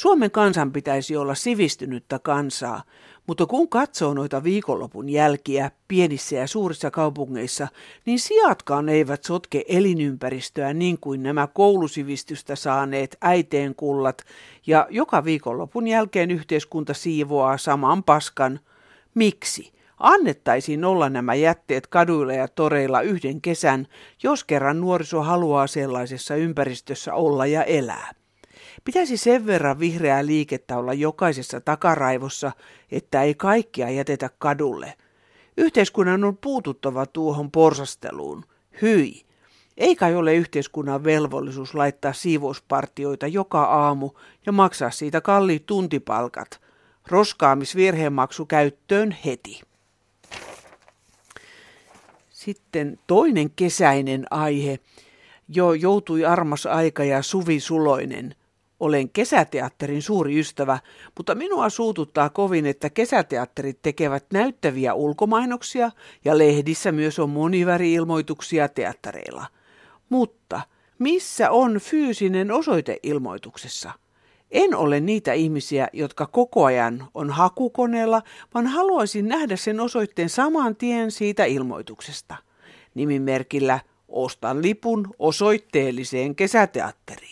Suomen 0.00 0.30
kansan 0.30 0.72
pitäisi 0.72 1.16
olla 1.16 1.34
sivistynyttä 1.34 2.18
kansaa, 2.18 2.82
mutta 3.26 3.46
kun 3.46 3.68
katsoo 3.68 4.14
noita 4.14 4.44
viikonlopun 4.44 5.08
jälkiä 5.08 5.70
pienissä 5.88 6.36
ja 6.36 6.46
suurissa 6.46 6.90
kaupungeissa, 6.90 7.68
niin 8.06 8.18
sijatkaan 8.18 8.88
eivät 8.88 9.24
sotke 9.24 9.64
elinympäristöä 9.68 10.72
niin 10.72 10.98
kuin 11.00 11.22
nämä 11.22 11.46
koulusivistystä 11.46 12.56
saaneet 12.56 13.16
äiteenkullat, 13.20 14.22
ja 14.66 14.86
joka 14.90 15.24
viikonlopun 15.24 15.88
jälkeen 15.88 16.30
yhteiskunta 16.30 16.94
siivoaa 16.94 17.58
saman 17.58 18.04
paskan. 18.04 18.60
Miksi? 19.14 19.72
Annettaisiin 19.98 20.84
olla 20.84 21.08
nämä 21.08 21.34
jätteet 21.34 21.86
kaduilla 21.86 22.32
ja 22.32 22.48
toreilla 22.48 23.00
yhden 23.00 23.40
kesän, 23.40 23.86
jos 24.22 24.44
kerran 24.44 24.80
nuoriso 24.80 25.22
haluaa 25.22 25.66
sellaisessa 25.66 26.34
ympäristössä 26.34 27.14
olla 27.14 27.46
ja 27.46 27.64
elää. 27.64 28.19
Pitäisi 28.84 29.16
sen 29.16 29.46
verran 29.46 29.78
vihreää 29.78 30.26
liikettä 30.26 30.78
olla 30.78 30.92
jokaisessa 30.92 31.60
takaraivossa, 31.60 32.52
että 32.90 33.22
ei 33.22 33.34
kaikkia 33.34 33.90
jätetä 33.90 34.30
kadulle. 34.38 34.94
Yhteiskunnan 35.56 36.24
on 36.24 36.36
puututtava 36.36 37.06
tuohon 37.06 37.50
porsasteluun. 37.50 38.44
Hyi! 38.82 39.24
Ei 39.76 39.96
kai 39.96 40.14
ole 40.14 40.34
yhteiskunnan 40.34 41.04
velvollisuus 41.04 41.74
laittaa 41.74 42.12
siivouspartioita 42.12 43.26
joka 43.26 43.62
aamu 43.62 44.10
ja 44.46 44.52
maksaa 44.52 44.90
siitä 44.90 45.20
kalliit 45.20 45.66
tuntipalkat. 45.66 46.60
Roskaamisvirhemaksu 47.06 48.46
käyttöön 48.46 49.16
heti. 49.24 49.60
Sitten 52.30 52.98
toinen 53.06 53.50
kesäinen 53.50 54.26
aihe. 54.30 54.78
Jo 55.48 55.72
joutui 55.72 56.24
armas 56.24 56.66
aika 56.66 57.04
ja 57.04 57.22
Suvi 57.22 57.60
Suloinen. 57.60 58.34
Olen 58.80 59.10
kesäteatterin 59.10 60.02
suuri 60.02 60.38
ystävä, 60.38 60.78
mutta 61.16 61.34
minua 61.34 61.68
suututtaa 61.68 62.28
kovin, 62.28 62.66
että 62.66 62.90
kesäteatterit 62.90 63.82
tekevät 63.82 64.24
näyttäviä 64.32 64.94
ulkomainoksia 64.94 65.90
ja 66.24 66.38
lehdissä 66.38 66.92
myös 66.92 67.18
on 67.18 67.30
moniväri-ilmoituksia 67.30 68.68
teattereilla. 68.68 69.46
Mutta 70.08 70.60
missä 70.98 71.50
on 71.50 71.80
fyysinen 71.80 72.52
osoite 72.52 72.98
ilmoituksessa? 73.02 73.92
En 74.50 74.74
ole 74.74 75.00
niitä 75.00 75.32
ihmisiä, 75.32 75.88
jotka 75.92 76.26
koko 76.26 76.64
ajan 76.64 77.08
on 77.14 77.30
hakukoneella, 77.30 78.22
vaan 78.54 78.66
haluaisin 78.66 79.28
nähdä 79.28 79.56
sen 79.56 79.80
osoitteen 79.80 80.28
saman 80.28 80.76
tien 80.76 81.10
siitä 81.10 81.44
ilmoituksesta. 81.44 82.36
Nimimerkillä 82.94 83.80
ostan 84.08 84.62
lipun 84.62 85.14
osoitteelliseen 85.18 86.34
kesäteatteriin. 86.34 87.29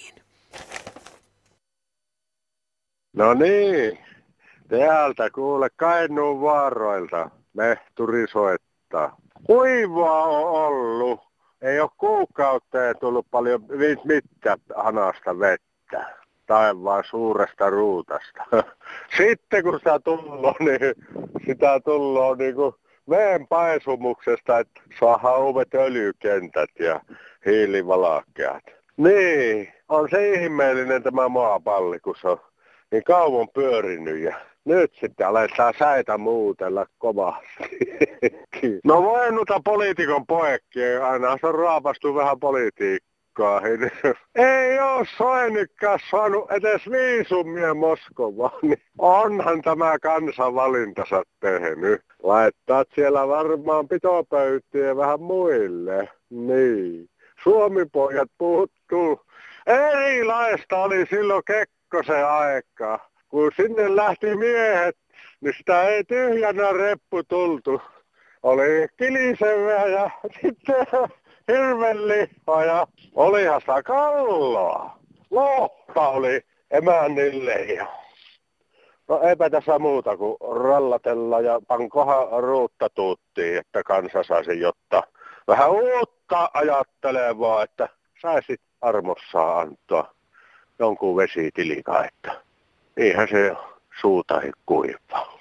No 3.19 3.35
niin, 3.35 3.99
täältä 4.69 5.31
kuule 5.31 5.69
Kainuun 5.77 6.41
vaaroilta 6.41 7.31
mehturi 7.55 8.27
soittaa. 8.29 9.17
Kuivaa 9.47 10.23
on 10.23 10.67
ollut. 10.67 11.21
Ei 11.63 11.81
ole 11.81 11.91
kuukauteen 11.97 12.95
tullut 13.01 13.27
paljon 13.31 13.65
mitään 14.05 14.59
hanasta 14.77 15.39
vettä 15.39 16.17
taivaan 16.47 17.05
suuresta 17.11 17.71
ruutasta. 17.71 18.45
Sitten 19.19 19.63
kun 19.63 19.79
sitä 19.79 20.01
tullut, 20.01 20.61
niin 20.61 20.95
sitä 21.47 21.81
tullut 21.85 22.39
niin 22.39 22.55
kuin 22.55 22.75
veen 23.11 23.47
paisumuksesta, 23.47 24.59
että 24.59 24.81
saadaan 25.01 25.43
uudet 25.43 25.75
öljykentät 25.75 26.71
ja 26.79 27.01
hiilivalakkeat. 27.47 28.65
Niin, 28.97 29.73
on 29.89 30.09
se 30.11 30.33
ihmeellinen 30.33 31.03
tämä 31.03 31.29
maapalli, 31.29 32.01
kun 32.01 32.15
se 32.21 32.29
on 32.29 32.41
niin 32.93 33.05
kauan 33.05 33.49
pyörinyt 33.55 34.19
ja 34.19 34.37
nyt 34.65 34.93
sitten 35.01 35.27
aletaan 35.27 35.75
säitä 35.79 36.19
muutella 36.19 36.87
kovasti. 36.99 37.79
No 38.85 39.03
voi 39.03 39.33
noita 39.33 39.61
poliitikon 39.65 40.27
poekkiä, 40.27 41.07
aina 41.07 41.39
se 41.41 41.47
on 41.47 41.55
raapastu 41.55 42.15
vähän 42.15 42.41
politiikkaa. 42.41 43.63
Ei 44.35 44.81
ole 44.81 45.07
Soinikkaan 45.17 45.99
saanut 46.11 46.51
edes 46.51 46.91
viisumia 46.91 47.75
Moskovaan, 47.75 48.59
niin 48.63 48.83
onhan 48.99 49.63
tämä 49.63 49.99
kansan 49.99 50.55
valintansa 50.55 51.23
tehnyt. 51.41 52.01
Laittaa 52.23 52.85
siellä 52.95 53.29
varmaan 53.29 53.89
pitopöytiä 53.89 54.97
vähän 54.97 55.21
muille. 55.21 56.09
Niin. 56.31 57.09
Suomipojat 57.43 58.31
puuttuu. 58.39 59.21
Erilaista 59.67 60.83
oli 60.83 61.07
silloin 61.11 61.43
Kekkosen 61.91 62.29
aikaa. 62.29 63.09
Kun 63.29 63.53
sinne 63.57 63.97
lähti 63.97 64.37
miehet, 64.37 64.97
niin 65.41 65.55
sitä 65.59 65.83
ei 65.83 66.05
tyhjänä 66.05 66.73
reppu 66.73 67.23
tultu. 67.29 67.83
Oli 68.43 68.89
kilisevää 68.97 69.87
ja 69.87 70.11
sitten 70.43 70.87
hirven 71.53 72.09
lihva 72.09 72.65
ja 72.65 72.87
olihan 73.15 73.61
sitä 73.61 73.83
kalloa. 73.83 74.99
Lohta 75.31 76.09
oli 76.09 76.41
emännille 76.71 77.53
ja 77.53 77.87
No 79.09 79.21
eipä 79.23 79.51
tässä 79.51 79.79
muuta 79.79 80.17
kuin 80.17 80.37
rallatella 80.41 81.41
ja 81.41 81.61
pankohan 81.69 82.43
ruutta 82.43 82.91
tuuttiin, 82.91 83.59
että 83.59 83.83
kansa 83.83 84.23
saisi 84.23 84.61
jotta 84.61 85.03
vähän 85.49 85.71
uutta 85.71 86.51
ajattelevaa, 86.55 87.63
että 87.63 87.89
saisi 88.23 88.57
armossa 88.81 89.59
antaa 89.59 90.18
jonkun 90.79 91.17
vesitilika, 91.17 92.05
että 92.05 92.41
niinhän 92.97 93.29
se 93.29 93.57
suuta 94.01 94.41
kuivaa. 94.67 95.39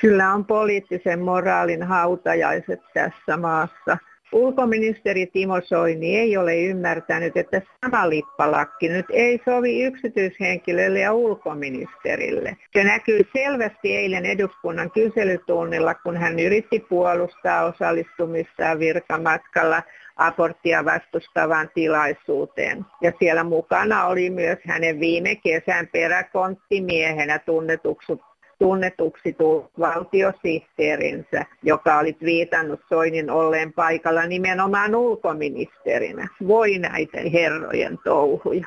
Kyllä 0.00 0.34
on 0.34 0.44
poliittisen 0.44 1.20
moraalin 1.20 1.82
hautajaiset 1.82 2.80
tässä 2.94 3.36
maassa. 3.36 3.98
Ulkoministeri 4.32 5.26
Timo 5.26 5.60
Soini 5.64 6.18
ei 6.18 6.36
ole 6.36 6.56
ymmärtänyt, 6.60 7.36
että 7.36 7.62
sama 7.84 8.08
lippalakki 8.10 8.88
nyt 8.88 9.06
ei 9.10 9.40
sovi 9.44 9.84
yksityishenkilölle 9.84 11.00
ja 11.00 11.12
ulkoministerille. 11.12 12.56
Se 12.72 12.84
näkyy 12.84 13.20
selvästi 13.36 13.96
eilen 13.96 14.26
eduskunnan 14.26 14.90
kyselytunnilla, 14.90 15.94
kun 15.94 16.16
hän 16.16 16.38
yritti 16.38 16.80
puolustaa 16.80 17.64
osallistumistaan 17.64 18.78
virkamatkalla 18.78 19.82
aborttia 20.16 20.84
vastustavaan 20.84 21.70
tilaisuuteen. 21.74 22.86
Ja 23.02 23.12
siellä 23.18 23.44
mukana 23.44 24.06
oli 24.06 24.30
myös 24.30 24.58
hänen 24.64 25.00
viime 25.00 25.36
kesän 25.36 25.88
peräkonttimiehenä 25.92 27.38
tunnetuksi 27.38 28.12
tunnetuksi 28.58 29.32
tullut 29.32 29.70
valtiosihteerinsä, 29.78 31.44
joka 31.62 31.98
oli 31.98 32.16
viitannut 32.24 32.80
Soinin 32.88 33.30
olleen 33.30 33.72
paikalla 33.72 34.26
nimenomaan 34.26 34.94
ulkoministerinä. 34.94 36.28
Voi 36.46 36.78
näitä 36.78 37.18
herrojen 37.32 37.98
touhuja. 38.04 38.66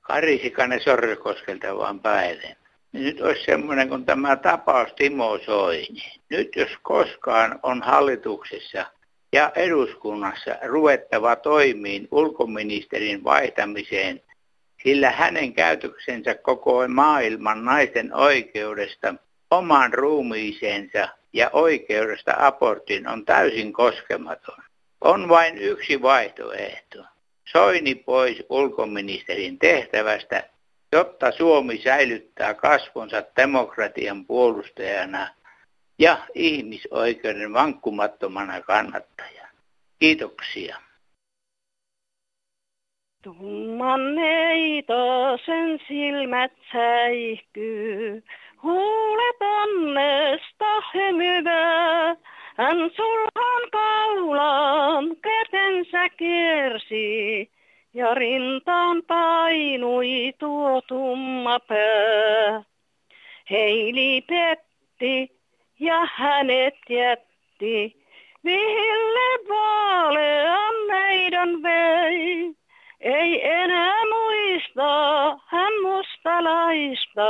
Kari 0.00 0.38
Sikanen 0.38 0.80
Sorrekoskelta 0.80 1.76
vaan 1.76 2.00
päivän. 2.92 3.06
Nyt 3.06 3.20
olisi 3.20 3.44
semmoinen 3.44 3.88
kuin 3.88 4.04
tämä 4.04 4.36
tapaus 4.36 4.92
Timo 4.96 5.38
Soini. 5.38 6.20
Nyt 6.30 6.56
jos 6.56 6.70
koskaan 6.82 7.60
on 7.62 7.82
hallituksessa 7.82 8.86
ja 9.32 9.52
eduskunnassa 9.56 10.56
ruvettava 10.62 11.36
toimiin 11.36 12.08
ulkoministerin 12.10 13.24
vaihtamiseen 13.24 14.20
sillä 14.82 15.10
hänen 15.10 15.52
käytöksensä 15.52 16.34
koko 16.34 16.88
maailman 16.88 17.64
naisten 17.64 18.14
oikeudesta 18.14 19.14
omaan 19.50 19.94
ruumiiseensa 19.94 21.08
ja 21.32 21.50
oikeudesta 21.52 22.34
aborttiin 22.38 23.08
on 23.08 23.24
täysin 23.24 23.72
koskematon. 23.72 24.58
On 25.00 25.28
vain 25.28 25.58
yksi 25.58 26.02
vaihtoehto. 26.02 27.04
Soini 27.52 27.94
pois 27.94 28.42
ulkoministerin 28.48 29.58
tehtävästä, 29.58 30.42
jotta 30.92 31.32
Suomi 31.32 31.78
säilyttää 31.78 32.54
kasvonsa 32.54 33.22
demokratian 33.36 34.26
puolustajana 34.26 35.28
ja 35.98 36.18
ihmisoikeuden 36.34 37.52
vankkumattomana 37.52 38.60
kannattajana. 38.60 39.48
Kiitoksia. 39.98 40.76
Tumman 43.22 44.00
sen 45.46 45.78
silmät 45.88 46.52
säihkyy, 46.72 48.22
huulet 48.62 49.36
onnesta 49.40 50.82
hymyvää. 50.94 52.16
Hän 52.56 52.76
sulhan 52.96 53.70
kaulaan 53.72 55.16
kätensä 55.22 56.08
kiersi, 56.08 57.50
ja 57.94 58.14
rintaan 58.14 59.02
painui 59.06 60.32
tuo 60.38 60.80
tumma 60.88 61.60
pää. 61.60 62.62
Heili 63.50 64.24
petti 64.28 65.40
ja 65.80 66.08
hänet 66.14 66.78
jätti, 66.88 68.06
vihille 68.44 69.48
vaalean 69.48 70.74
meidän 70.86 71.62
vei. 71.62 72.54
Ei 73.00 73.46
enää 73.50 74.00
muista 74.04 75.38
hän 75.46 75.72
mustalaista, 75.82 77.24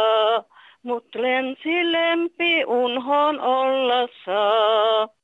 mut 0.83 1.15
lensi 1.15 1.93
lempi 1.93 2.65
unhon 2.65 3.41
olla 3.41 4.09
saa. 4.25 5.20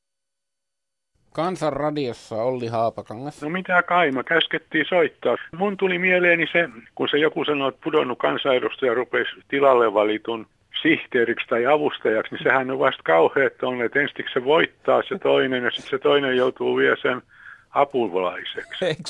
Kansan 1.37 1.73
radiossa 1.73 2.35
Olli 2.35 2.67
Haapakangas. 2.67 3.41
No 3.41 3.49
mitä 3.49 3.83
Kaima, 3.83 4.23
käskettiin 4.23 4.85
soittaa. 4.89 5.35
Mun 5.57 5.77
tuli 5.77 5.99
mieleeni 5.99 6.45
se, 6.51 6.69
kun 6.95 7.07
se 7.09 7.17
joku 7.17 7.45
sanoi, 7.45 7.69
että 7.69 7.81
pudonnut 7.83 8.19
kansanedustaja 8.19 8.93
rupesi 8.93 9.31
tilalle 9.47 9.93
valitun 9.93 10.47
sihteeriksi 10.81 11.47
tai 11.47 11.65
avustajaksi, 11.65 12.35
niin 12.35 12.43
sehän 12.43 12.71
on 12.71 12.79
vasta 12.79 13.03
kauheat 13.03 13.63
on, 13.63 13.81
että 13.81 13.99
ensiksi 13.99 14.33
se 14.33 14.45
voittaa 14.45 15.01
se 15.09 15.19
toinen 15.19 15.63
ja 15.63 15.71
sitten 15.71 15.89
se 15.89 15.97
toinen 15.97 16.37
joutuu 16.37 16.77
vielä 16.77 16.95
sen 17.01 17.21
apulaiseksi. 17.69 18.85
Eikö 18.85 19.01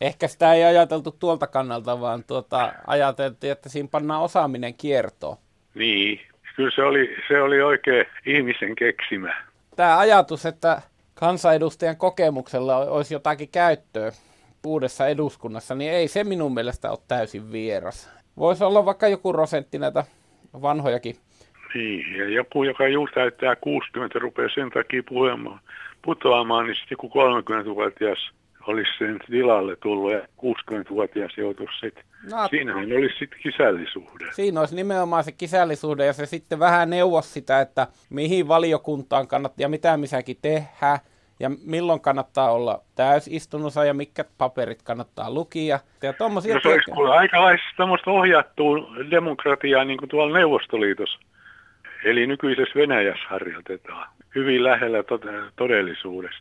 Ehkä 0.00 0.28
sitä 0.28 0.52
ei 0.52 0.64
ajateltu 0.64 1.16
tuolta 1.20 1.46
kannalta, 1.46 2.00
vaan 2.00 2.24
tuota, 2.24 2.72
ajateltiin, 2.86 3.52
että 3.52 3.68
siinä 3.68 3.88
pannaan 3.92 4.22
osaaminen 4.22 4.74
kiertoon. 4.74 5.36
Niin, 5.74 6.20
kyllä 6.56 6.70
se 6.74 6.82
oli, 6.82 7.16
se 7.28 7.42
oli 7.42 7.62
oikein 7.62 8.06
ihmisen 8.26 8.74
keksimä. 8.74 9.34
Tämä 9.76 9.98
ajatus, 9.98 10.46
että 10.46 10.82
kansanedustajan 11.14 11.96
kokemuksella 11.96 12.76
olisi 12.76 13.14
jotakin 13.14 13.48
käyttöä 13.48 14.12
uudessa 14.66 15.06
eduskunnassa, 15.06 15.74
niin 15.74 15.92
ei 15.92 16.08
se 16.08 16.24
minun 16.24 16.54
mielestä 16.54 16.90
ole 16.90 16.98
täysin 17.08 17.52
vieras. 17.52 18.10
Voisi 18.36 18.64
olla 18.64 18.84
vaikka 18.84 19.08
joku 19.08 19.32
rosentti 19.32 19.78
näitä 19.78 20.04
vanhojakin. 20.62 21.16
Niin, 21.74 22.16
ja 22.18 22.28
joku, 22.28 22.64
joka 22.64 22.88
juuri 22.88 23.12
täyttää 23.12 23.56
60, 23.56 24.18
rupeaa 24.18 24.48
sen 24.54 24.70
takia 24.70 25.02
puhumaan, 25.08 25.60
putoamaan, 26.02 26.66
niin 26.66 26.76
sitten 26.76 26.96
joku 27.00 27.08
30-vuotias 27.08 28.30
olisi 28.66 28.90
sen 28.98 29.18
tilalle 29.30 29.76
tullut 29.76 30.12
ja 30.12 30.20
60-vuotias 30.20 31.38
joutuisi 31.38 31.78
sitten. 31.80 32.04
No, 32.30 32.48
Siinähän 32.48 32.92
olisi 32.92 33.18
sitten 33.18 33.38
kisällisuhde. 33.42 34.24
Siinä 34.32 34.60
olisi 34.60 34.76
nimenomaan 34.76 35.24
se 35.24 35.32
kisällisuhde 35.32 36.06
ja 36.06 36.12
se 36.12 36.26
sitten 36.26 36.58
vähän 36.58 36.90
neuvos 36.90 37.34
sitä, 37.34 37.60
että 37.60 37.86
mihin 38.10 38.48
valiokuntaan 38.48 39.28
kannattaa 39.28 39.64
ja 39.64 39.68
mitä 39.68 39.96
misäkin 39.96 40.36
tehdä 40.42 40.98
ja 41.40 41.50
milloin 41.66 42.00
kannattaa 42.00 42.52
olla 42.52 42.80
täysistunnossa 42.94 43.84
ja 43.84 43.94
mitkä 43.94 44.24
paperit 44.38 44.82
kannattaa 44.82 45.30
lukia. 45.30 45.78
Ja 46.02 46.12
tommosia 46.12 46.54
no, 46.54 46.60
se 46.60 46.68
olisi 46.68 46.90
kuule 46.90 47.16
aikalaisista 47.16 47.74
tämmöistä 47.76 48.10
ohjattua 48.10 48.76
demokratiaa 49.10 49.84
niin 49.84 49.98
kuin 49.98 50.08
tuolla 50.08 50.38
Neuvostoliitossa. 50.38 51.18
Eli 52.04 52.26
nykyisessä 52.26 52.78
Venäjässä 52.78 53.24
harjoitetaan 53.28 54.08
hyvin 54.34 54.64
lähellä 54.64 54.98
todellisuudessa. 55.56 56.38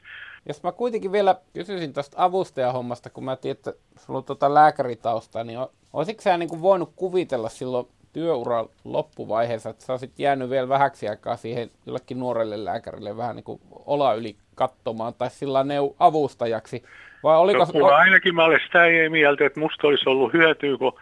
Jos 0.48 0.64
mä 0.64 0.72
kuitenkin 0.72 1.12
vielä 1.12 1.36
kysyisin 1.54 1.94
tuosta 1.94 2.24
avustajahommasta, 2.24 3.10
kun 3.10 3.24
mä 3.24 3.36
tiedän, 3.36 3.58
että 3.58 3.74
sulla 4.00 4.18
on 4.18 4.24
tuota 4.24 4.54
lääkäritausta, 4.54 5.44
niin 5.44 5.60
olisitko 5.94 6.22
sä 6.22 6.38
niin 6.38 6.50
kuin 6.50 6.62
voinut 6.62 6.94
kuvitella 6.96 7.50
silloin 7.50 7.88
työuran 8.14 8.66
loppuvaiheessa, 8.84 9.70
että 9.70 9.86
sä 9.86 9.94
olisit 9.94 10.20
jäänyt 10.20 10.50
vielä 10.50 10.70
vähäksi 10.70 11.10
aikaa 11.10 11.38
siihen 11.38 11.70
jollekin 11.86 12.20
nuorelle 12.20 12.66
lääkärille 12.66 13.18
vähän 13.18 13.36
niin 13.36 13.44
kuin 13.44 13.62
ola 13.86 14.14
yli 14.14 14.36
katsomaan 14.56 15.14
tai 15.14 15.30
sillä 15.30 15.64
neu 15.64 15.96
avustajaksi? 16.00 16.84
Vai 17.24 17.38
oliko... 17.38 17.68
No, 17.74 17.86
ainakin 17.86 18.36
mä 18.36 18.44
olen 18.44 18.60
sitä 18.66 18.80
mieltä, 19.10 19.46
että 19.46 19.60
musta 19.60 19.88
olisi 19.88 20.10
ollut 20.10 20.34
hyötyä, 20.34 20.78
kun 20.78 20.94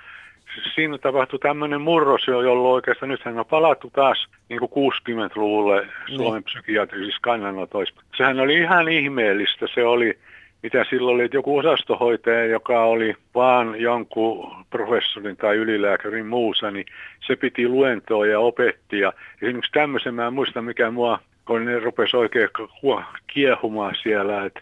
siinä 0.75 0.97
tapahtui 0.97 1.39
tämmöinen 1.39 1.81
murros, 1.81 2.27
jolloin 2.27 2.73
oikeastaan 2.73 3.09
nythän 3.09 3.39
on 3.39 3.45
palattu 3.45 3.89
taas 3.89 4.27
niin 4.49 4.59
kuin 4.59 4.93
60-luvulle 4.93 5.87
Suomen 6.15 6.33
niin. 6.33 6.43
psykiatrisissa 6.43 7.19
kannanotoissa. 7.21 7.95
Sehän 8.17 8.39
oli 8.39 8.57
ihan 8.57 8.89
ihmeellistä. 8.89 9.67
Se 9.73 9.85
oli, 9.85 10.17
mitä 10.63 10.85
silloin 10.89 11.15
oli, 11.15 11.23
että 11.23 11.37
joku 11.37 11.57
osastohoitaja, 11.57 12.45
joka 12.45 12.83
oli 12.83 13.15
vaan 13.35 13.81
jonkun 13.81 14.55
professorin 14.69 15.37
tai 15.37 15.55
ylilääkärin 15.55 16.25
muusa, 16.25 16.71
niin 16.71 16.85
se 17.27 17.35
piti 17.35 17.67
luentoa 17.67 18.25
ja 18.25 18.39
opetti. 18.39 18.99
Ja 18.99 19.13
esimerkiksi 19.41 19.71
tämmöisen 19.71 20.13
mä 20.13 20.27
en 20.27 20.33
muista, 20.33 20.61
mikä 20.61 20.91
mua, 20.91 21.19
kun 21.45 21.65
ne 21.65 21.79
rupesi 21.79 22.17
oikein 22.17 22.49
kiehumaan 23.27 23.95
siellä, 24.03 24.45
että 24.45 24.61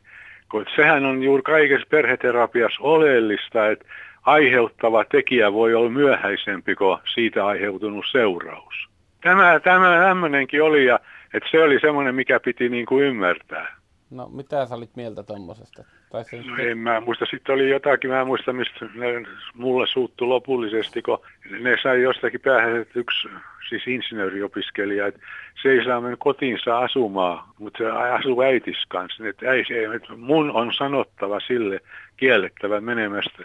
kun 0.52 0.66
sehän 0.76 1.06
on 1.06 1.24
juuri 1.24 1.44
kaikessa 1.44 1.88
perheterapiassa 1.90 2.82
oleellista, 2.82 3.68
että 3.68 3.86
aiheuttava 4.26 5.06
tekijä 5.06 5.54
voi 5.54 5.74
olla 5.74 5.90
myöhäisempi 5.90 6.76
kuin 6.76 6.98
siitä 7.14 7.46
aiheutunut 7.46 8.06
seuraus. 8.12 8.74
Tämä, 9.22 9.60
tämä 9.60 10.00
tämmöinenkin 10.00 10.64
oli, 10.64 10.86
ja 10.86 11.00
että 11.34 11.50
se 11.52 11.64
oli 11.64 11.80
semmoinen, 11.80 12.16
mikä 12.16 12.40
piti 12.40 12.70
niin 12.70 12.86
kuin 12.86 13.06
ymmärtää. 13.06 13.80
No 14.12 14.30
mitä 14.30 14.66
sä 14.66 14.76
olit 14.76 14.96
mieltä 14.96 15.24
tuommoisesta? 15.24 15.84
No 16.14 16.64
en 16.64 16.78
mä 16.78 17.00
muista, 17.00 17.26
sitten 17.26 17.56
oli 17.56 17.70
jotakin, 17.70 18.10
mä 18.10 18.22
en 18.22 18.28
muista 18.28 18.54
mistä 18.54 18.86
ne 18.96 19.26
mulle 19.54 19.88
suuttu 19.88 20.30
lopullisesti, 20.30 21.02
kun 21.02 21.20
ne 21.60 21.78
sai 21.84 22.02
jostakin 22.02 22.42
päähän, 22.42 22.82
että 22.82 23.00
yksi 23.00 23.28
siis 23.70 23.88
insinööriopiskelija, 23.88 25.08
että 25.08 25.20
se 25.62 25.70
ei 25.70 25.86
saa 25.86 26.02
mennä 26.02 26.18
kotiinsa 26.20 26.80
asumaan, 26.80 27.44
mutta 27.60 27.78
se 27.78 27.92
asuu 27.92 28.42
äitis 28.42 28.86
kanssa. 28.88 29.28
Että 29.28 29.52
ei, 29.52 29.64
että 29.96 30.16
mun 30.16 30.52
on 30.52 30.74
sanottava 30.74 31.40
sille 31.40 31.80
kiellettävä 32.18 32.82
menemästä 32.82 33.44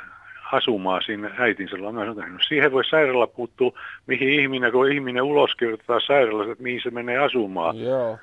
asumaan 0.52 1.02
sinne 1.06 1.30
äitinsä 1.38 1.76
sanoin, 1.76 2.16
no 2.16 2.38
siihen 2.48 2.72
voi 2.72 2.84
sairaala 2.84 3.26
puuttua, 3.26 3.72
mihin 4.06 4.28
ihminen, 4.28 4.72
kun 4.72 4.92
ihminen 4.92 5.22
uloskirjoittaa 5.22 6.00
sairaalassa, 6.00 6.52
että 6.52 6.62
mihin 6.62 6.80
se 6.82 6.90
menee 6.90 7.18
asumaan. 7.18 7.80
Joo. 7.80 8.18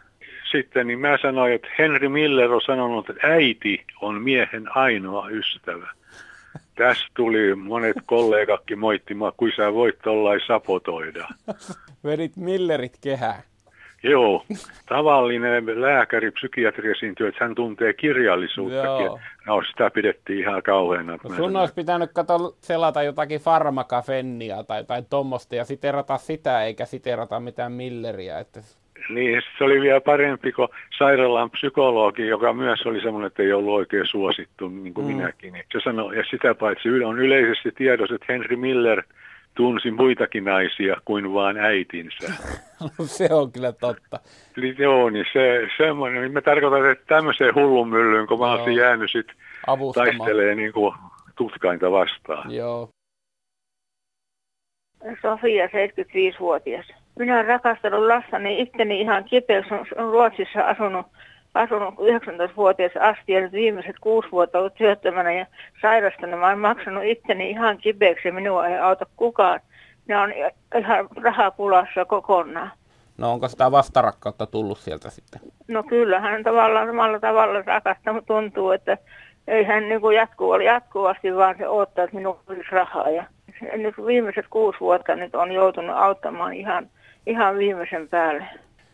Sitten 0.51 0.87
niin 0.87 0.99
mä 0.99 1.17
sanoin, 1.21 1.53
että 1.53 1.67
Henry 1.77 2.09
Miller 2.09 2.51
on 2.51 2.61
sanonut, 2.65 3.09
että 3.09 3.27
äiti 3.27 3.85
on 4.01 4.21
miehen 4.21 4.77
ainoa 4.77 5.29
ystävä. 5.29 5.91
Tässä 6.75 7.05
tuli 7.15 7.55
monet 7.55 7.97
kollegatkin 8.05 8.79
moittimaan, 8.79 9.33
kuin 9.37 9.51
sä 9.55 9.73
voit 9.73 9.99
tollain 10.03 10.41
sapotoida. 10.47 11.27
Vedit 12.05 12.37
Millerit 12.37 12.97
kehään. 13.01 13.43
Joo, 14.03 14.45
tavallinen 14.85 15.81
lääkäri, 15.81 16.31
psykiatri 16.31 16.91
esiintyy, 16.91 17.27
että 17.27 17.45
hän 17.45 17.55
tuntee 17.55 17.93
kirjallisuuttakin. 17.93 19.07
No, 19.47 19.63
sitä 19.63 19.89
pidettiin 19.89 20.39
ihan 20.39 20.63
kauheana. 20.63 21.17
No, 21.23 21.35
sun 21.35 21.55
olisi 21.55 21.73
pitänyt 21.73 22.09
katsoa 22.13 22.53
selata 22.61 23.03
jotakin 23.03 23.41
farmakafennia 23.41 24.63
tai, 24.63 24.83
tai 24.83 25.03
tuommoista 25.09 25.55
ja 25.55 25.65
siterata 25.65 26.17
sitä, 26.17 26.63
eikä 26.63 26.85
siterata 26.85 27.39
mitään 27.39 27.71
Milleriä. 27.71 28.39
Että... 28.39 28.59
Niin, 29.09 29.41
se 29.57 29.63
oli 29.63 29.81
vielä 29.81 30.01
parempi 30.01 30.51
kuin 30.51 30.67
sairaalan 30.97 31.51
psykologi, 31.51 32.27
joka 32.27 32.53
myös 32.53 32.85
oli 32.85 33.01
semmoinen, 33.01 33.27
että 33.27 33.43
ei 33.43 33.53
ollut 33.53 33.73
oikein 33.73 34.07
suosittu, 34.07 34.67
niin 34.67 34.93
kuin 34.93 35.07
mm. 35.07 35.15
minäkin. 35.15 35.53
Se 35.71 35.79
sanoi, 35.83 36.17
ja 36.17 36.23
sitä 36.31 36.55
paitsi 36.55 36.89
on 36.89 37.19
yleisesti 37.19 37.71
tiedossa, 37.71 38.15
että 38.15 38.33
Henry 38.33 38.55
Miller– 38.55 39.03
tunsi 39.55 39.91
muitakin 39.91 40.43
naisia 40.43 40.95
kuin 41.05 41.33
vain 41.33 41.57
äitinsä. 41.57 42.33
No, 42.81 42.89
se 43.17 43.27
on 43.31 43.51
kyllä 43.51 43.71
totta. 43.71 44.19
Eli 44.57 44.75
joo, 44.77 45.09
niin 45.09 45.25
se, 45.33 45.67
semmoinen, 45.77 46.21
niin 46.21 46.33
mä 46.33 46.41
tarkoitan, 46.41 46.91
että 46.91 47.05
tämmöiseen 47.07 47.55
hullunmyllyyn, 47.55 48.27
kun 48.27 48.39
mä 48.39 48.51
olisin 48.51 48.75
jäänyt 48.75 49.11
sit 49.11 49.27
taistelee 49.95 50.55
niin 50.55 50.73
kuin 50.73 50.93
tutkainta 51.35 51.91
vastaan. 51.91 52.51
Joo. 52.51 52.89
Sofia, 55.21 55.67
75-vuotias. 55.67 56.85
Minä 57.19 57.33
olen 57.35 57.45
rakastanut 57.45 58.07
lastani 58.07 58.61
itteni 58.61 59.01
ihan 59.01 59.23
kipeäksi. 59.23 59.73
Olen 59.73 60.11
Ruotsissa 60.11 60.61
asunut 60.61 61.05
asunut 61.53 61.93
19-vuotias 61.93 62.91
asti 62.99 63.31
ja 63.31 63.41
nyt 63.41 63.51
viimeiset 63.51 63.95
kuusi 64.01 64.31
vuotta 64.31 64.59
ollut 64.59 64.73
työttömänä 64.73 65.31
ja 65.31 65.45
sairastanut. 65.81 66.39
Mä 66.39 66.45
olen 66.45 66.59
maksanut 66.59 67.03
itteni 67.03 67.49
ihan 67.49 67.77
kipeäksi 67.77 68.27
ja 68.27 68.33
minua 68.33 68.67
ei 68.67 68.77
auta 68.77 69.05
kukaan. 69.15 69.59
Ne 70.07 70.17
on 70.17 70.33
ihan 70.79 71.07
rahapulassa 71.21 72.05
kokonaan. 72.05 72.71
No 73.17 73.31
onko 73.31 73.47
sitä 73.47 73.71
vastarakkautta 73.71 74.45
tullut 74.45 74.77
sieltä 74.77 75.09
sitten? 75.09 75.41
No 75.67 75.83
kyllähän 75.83 76.43
tavallaan 76.43 76.87
samalla 76.87 77.19
tavalla 77.19 77.61
rakasta, 77.61 78.13
mutta 78.13 78.33
tuntuu, 78.33 78.71
että 78.71 78.97
ei 79.47 79.63
hän 79.63 79.89
niin 79.89 80.01
kuin 80.01 80.15
jatkuu, 80.15 80.51
oli 80.51 80.65
jatkuvasti, 80.65 81.35
vaan 81.35 81.55
se 81.57 81.67
odottaa, 81.67 82.03
että 82.03 82.15
minulla 82.15 82.39
olisi 82.49 82.71
rahaa. 82.71 83.09
Ja 83.09 83.23
nyt 83.77 83.95
viimeiset 84.05 84.45
kuusi 84.49 84.79
vuotta 84.79 85.15
nyt 85.15 85.35
on 85.35 85.51
joutunut 85.51 85.95
auttamaan 85.95 86.53
ihan, 86.53 86.89
ihan 87.27 87.57
viimeisen 87.57 88.09
päälle 88.09 88.45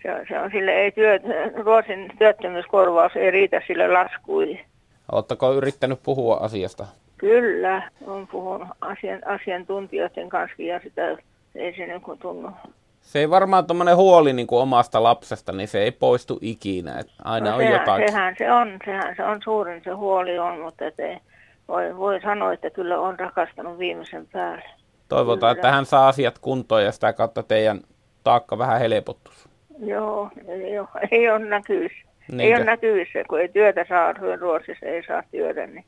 se, 0.02 0.26
se 0.28 0.40
on 0.40 0.52
sille 0.52 0.72
ei 0.72 0.92
työ, 0.92 1.20
Ruotsin 1.64 2.12
työttömyyskorvaus 2.18 3.16
ei 3.16 3.32
riitä 3.32 3.62
sille 3.68 3.88
laskuihin. 3.88 4.60
Oletteko 5.12 5.54
yrittänyt 5.54 6.00
puhua 6.04 6.38
asiasta? 6.38 6.86
Kyllä, 7.18 7.92
on 8.08 8.28
puhunut 8.28 8.68
asian, 8.82 9.28
asiantuntijoiden 9.28 10.30
kanssa 10.30 10.62
ja 10.62 10.80
sitä 10.80 11.18
ei 11.56 11.76
se 11.78 11.88
niin 11.88 12.20
tunnu. 12.22 12.50
Se 13.02 13.20
ei 13.20 13.30
varmaan 13.30 13.68
tuommoinen 13.68 13.96
huoli 13.96 14.34
niin 14.34 14.48
kuin 14.48 14.62
omasta 14.62 15.04
lapsesta, 15.04 15.52
niin 15.52 15.68
se 15.68 15.80
ei 15.80 15.92
poistu 15.92 16.40
ikinä. 16.42 17.00
Että 17.00 17.14
aina 17.24 17.50
no, 17.50 17.56
on 17.56 17.62
sehän, 17.62 17.74
jotakin. 17.74 18.12
Sehän 18.12 18.36
se 18.38 18.52
on, 18.52 18.78
sehän 18.86 19.16
se 19.16 19.24
on 19.24 19.42
suurin 19.44 19.82
se 19.84 19.92
huoli 19.92 20.40
on, 20.40 20.60
mutta 20.60 20.86
ei, 20.86 21.18
voi, 21.68 21.98
voi 21.98 22.22
sanoa, 22.22 22.54
että 22.54 22.70
kyllä 22.70 23.00
on 23.00 23.20
rakastanut 23.20 23.80
viimeisen 23.80 24.28
päälle. 24.28 24.66
Toivotaan, 25.10 25.56
kyllä. 25.56 25.68
että 25.68 25.76
hän 25.76 25.86
saa 25.86 26.08
asiat 26.08 26.40
kuntoon 26.40 26.84
ja 26.84 26.92
sitä 26.92 27.14
kautta 27.14 27.44
teidän 27.44 27.82
taakka 28.24 28.58
vähän 28.58 28.80
helpottuisi. 28.80 29.47
Joo, 29.80 30.30
ei 30.48 30.80
ole, 30.80 30.88
ei 31.12 31.30
ole 31.30 31.40
näkyvissä. 31.40 32.08
Niinkö? 32.28 32.44
Ei 32.44 32.56
ole 32.56 32.64
näkyvissä, 32.64 33.24
kun 33.30 33.42
ei 33.42 33.50
työtä 33.50 33.86
saa, 33.90 34.14
Ruotsissa 34.40 34.86
ei 34.86 35.04
saa 35.08 35.24
työtä. 35.32 35.68
Niin. 35.68 35.86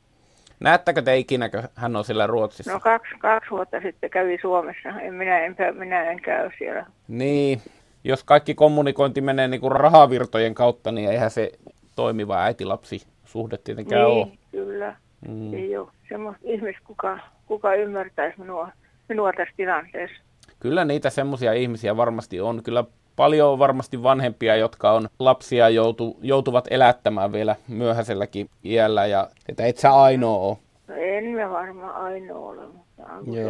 Näettekö 0.60 1.02
te 1.02 1.16
ikinä, 1.16 1.48
kun 1.48 1.62
hän 1.74 1.96
on 1.96 2.04
siellä 2.04 2.26
Ruotsissa? 2.26 2.72
No 2.72 2.80
kaksi, 2.80 3.14
kaksi 3.18 3.50
vuotta 3.50 3.80
sitten 3.80 4.10
kävi 4.10 4.38
Suomessa. 4.40 4.88
En, 5.00 5.14
minä, 5.14 5.38
en, 5.38 5.56
minä 5.72 6.10
en 6.10 6.20
käy 6.22 6.50
siellä. 6.58 6.86
Niin, 7.08 7.60
jos 8.04 8.24
kaikki 8.24 8.54
kommunikointi 8.54 9.20
menee 9.20 9.48
niin 9.48 9.60
kuin 9.60 9.72
rahavirtojen 9.72 10.54
kautta, 10.54 10.92
niin 10.92 11.10
eihän 11.10 11.30
se 11.30 11.52
toimiva 11.96 12.42
äitilapsi 12.42 13.06
suhde 13.24 13.58
tietenkään 13.58 14.06
niin, 14.06 14.26
ole. 14.26 14.28
kyllä. 14.50 14.96
Mm. 15.28 15.54
Ei 15.54 15.76
ole 15.76 15.88
semmoista 16.08 16.42
ihmistä, 16.44 16.82
kuka, 16.86 17.18
kuka 17.46 17.74
ymmärtäisi 17.74 18.40
minua, 18.40 18.68
minua 19.08 19.32
tässä 19.32 19.54
tilanteessa. 19.56 20.22
Kyllä 20.60 20.84
niitä 20.84 21.10
semmoisia 21.10 21.52
ihmisiä 21.52 21.96
varmasti 21.96 22.40
on. 22.40 22.62
Kyllä 22.62 22.84
paljon 23.16 23.48
on 23.48 23.58
varmasti 23.58 24.02
vanhempia, 24.02 24.56
jotka 24.56 24.92
on 24.92 25.08
lapsia 25.18 25.68
joutu, 25.68 26.16
joutuvat 26.22 26.64
elättämään 26.70 27.32
vielä 27.32 27.56
myöhäiselläkin 27.68 28.48
iällä, 28.64 29.06
ja 29.06 29.28
että 29.48 29.66
et 29.66 29.76
sä 29.78 29.92
ainoa 29.92 30.38
ole. 30.38 30.56
No 30.88 30.94
en 30.94 31.24
mä 31.24 31.50
varmaan 31.50 31.94
ainoa 31.94 32.48
ole, 32.48 32.66
mutta 32.66 33.02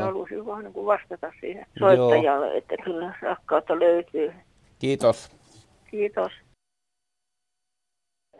halusin 0.04 0.46
vaan 0.46 0.64
niin 0.64 0.86
vastata 0.86 1.32
siihen 1.40 1.66
soittajalle, 1.78 2.46
Joo. 2.46 2.56
että 2.58 2.74
kyllä 2.84 3.14
rakkautta 3.22 3.78
löytyy. 3.78 4.32
Kiitos. 4.78 5.30
Kiitos. 5.90 6.32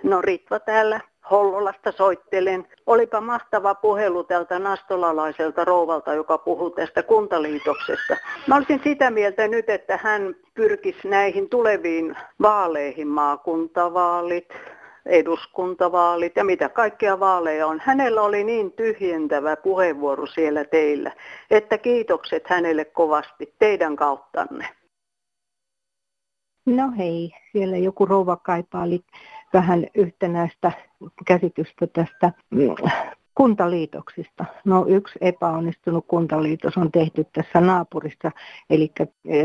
No 0.02 0.22
Ritva 0.22 0.60
täällä. 0.60 1.00
Hollolasta 1.30 1.92
soittelen. 1.92 2.66
Olipa 2.86 3.20
mahtava 3.20 3.74
puhelu 3.74 4.24
tältä 4.24 4.58
nastolalaiselta 4.58 5.64
rouvalta, 5.64 6.14
joka 6.14 6.38
puhuu 6.38 6.70
tästä 6.70 7.02
kuntaliitoksesta. 7.02 8.16
Mä 8.46 8.56
olisin 8.56 8.80
sitä 8.84 9.10
mieltä 9.10 9.48
nyt, 9.48 9.70
että 9.70 9.98
hän 10.02 10.34
pyrkisi 10.54 11.08
näihin 11.08 11.48
tuleviin 11.48 12.16
vaaleihin, 12.42 13.08
maakuntavaalit, 13.08 14.48
eduskuntavaalit 15.06 16.36
ja 16.36 16.44
mitä 16.44 16.68
kaikkea 16.68 17.20
vaaleja 17.20 17.66
on. 17.66 17.80
Hänellä 17.84 18.22
oli 18.22 18.44
niin 18.44 18.72
tyhjentävä 18.72 19.56
puheenvuoro 19.56 20.26
siellä 20.26 20.64
teillä, 20.64 21.12
että 21.50 21.78
kiitokset 21.78 22.46
hänelle 22.46 22.84
kovasti 22.84 23.54
teidän 23.58 23.96
kauttanne. 23.96 24.68
No 26.66 26.92
hei, 26.98 27.30
siellä 27.52 27.76
joku 27.76 28.06
rouva 28.06 28.36
kaipaali 28.36 29.00
vähän 29.52 29.86
yhtenäistä 29.94 30.72
käsitystä 31.26 31.86
tästä 31.86 32.32
mm, 32.50 32.74
kuntaliitoksista. 33.40 34.44
No 34.64 34.86
yksi 34.88 35.18
epäonnistunut 35.20 36.04
kuntaliitos 36.08 36.76
on 36.76 36.92
tehty 36.92 37.26
tässä 37.32 37.60
naapurissa, 37.60 38.30
eli 38.70 38.92